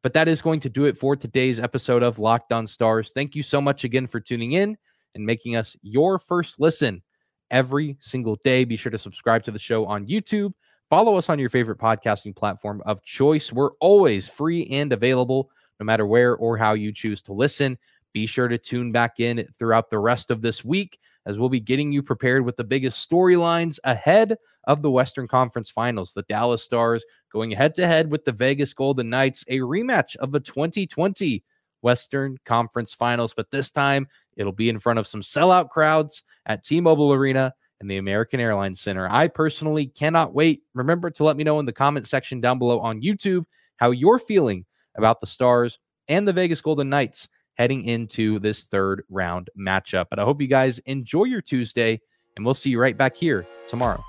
But 0.02 0.12
that 0.12 0.28
is 0.28 0.42
going 0.42 0.60
to 0.60 0.68
do 0.68 0.84
it 0.84 0.98
for 0.98 1.16
today's 1.16 1.58
episode 1.58 2.02
of 2.02 2.18
Locked 2.18 2.52
On 2.52 2.66
Stars. 2.66 3.10
Thank 3.14 3.34
you 3.34 3.42
so 3.42 3.60
much 3.60 3.84
again 3.84 4.06
for 4.06 4.20
tuning 4.20 4.52
in 4.52 4.76
and 5.14 5.24
making 5.24 5.56
us 5.56 5.76
your 5.80 6.18
first 6.18 6.60
listen 6.60 7.02
every 7.50 7.96
single 8.00 8.36
day. 8.44 8.64
Be 8.64 8.76
sure 8.76 8.92
to 8.92 8.98
subscribe 8.98 9.44
to 9.44 9.50
the 9.50 9.58
show 9.58 9.86
on 9.86 10.06
YouTube 10.06 10.52
Follow 10.94 11.16
us 11.16 11.28
on 11.28 11.40
your 11.40 11.48
favorite 11.48 11.80
podcasting 11.80 12.36
platform 12.36 12.80
of 12.86 13.02
choice. 13.02 13.52
We're 13.52 13.72
always 13.80 14.28
free 14.28 14.64
and 14.66 14.92
available, 14.92 15.50
no 15.80 15.84
matter 15.84 16.06
where 16.06 16.36
or 16.36 16.56
how 16.56 16.74
you 16.74 16.92
choose 16.92 17.20
to 17.22 17.32
listen. 17.32 17.78
Be 18.12 18.26
sure 18.26 18.46
to 18.46 18.58
tune 18.58 18.92
back 18.92 19.18
in 19.18 19.44
throughout 19.58 19.90
the 19.90 19.98
rest 19.98 20.30
of 20.30 20.40
this 20.40 20.64
week 20.64 21.00
as 21.26 21.36
we'll 21.36 21.48
be 21.48 21.58
getting 21.58 21.90
you 21.90 22.00
prepared 22.00 22.44
with 22.44 22.56
the 22.56 22.62
biggest 22.62 23.10
storylines 23.10 23.80
ahead 23.82 24.36
of 24.68 24.82
the 24.82 24.90
Western 24.92 25.26
Conference 25.26 25.68
Finals. 25.68 26.12
The 26.12 26.22
Dallas 26.28 26.62
Stars 26.62 27.04
going 27.32 27.50
head 27.50 27.74
to 27.74 27.88
head 27.88 28.08
with 28.08 28.24
the 28.24 28.30
Vegas 28.30 28.72
Golden 28.72 29.10
Knights, 29.10 29.44
a 29.48 29.58
rematch 29.58 30.14
of 30.18 30.30
the 30.30 30.38
2020 30.38 31.42
Western 31.82 32.38
Conference 32.44 32.94
Finals. 32.94 33.34
But 33.34 33.50
this 33.50 33.72
time 33.72 34.06
it'll 34.36 34.52
be 34.52 34.68
in 34.68 34.78
front 34.78 35.00
of 35.00 35.08
some 35.08 35.22
sellout 35.22 35.70
crowds 35.70 36.22
at 36.46 36.64
T 36.64 36.80
Mobile 36.80 37.12
Arena 37.12 37.52
and 37.80 37.90
the 37.90 37.98
American 37.98 38.40
Airlines 38.40 38.80
Center. 38.80 39.08
I 39.10 39.28
personally 39.28 39.86
cannot 39.86 40.34
wait. 40.34 40.62
Remember 40.74 41.10
to 41.10 41.24
let 41.24 41.36
me 41.36 41.44
know 41.44 41.58
in 41.60 41.66
the 41.66 41.72
comment 41.72 42.06
section 42.06 42.40
down 42.40 42.58
below 42.58 42.80
on 42.80 43.02
YouTube 43.02 43.44
how 43.76 43.90
you're 43.90 44.18
feeling 44.18 44.64
about 44.96 45.20
the 45.20 45.26
Stars 45.26 45.78
and 46.08 46.26
the 46.26 46.32
Vegas 46.32 46.60
Golden 46.60 46.88
Knights 46.88 47.28
heading 47.54 47.84
into 47.84 48.38
this 48.38 48.64
third 48.64 49.04
round 49.08 49.50
matchup. 49.58 50.06
But 50.10 50.18
I 50.18 50.24
hope 50.24 50.40
you 50.40 50.48
guys 50.48 50.78
enjoy 50.80 51.24
your 51.24 51.40
Tuesday, 51.40 52.00
and 52.36 52.44
we'll 52.44 52.54
see 52.54 52.70
you 52.70 52.80
right 52.80 52.96
back 52.96 53.16
here 53.16 53.46
tomorrow. 53.68 54.04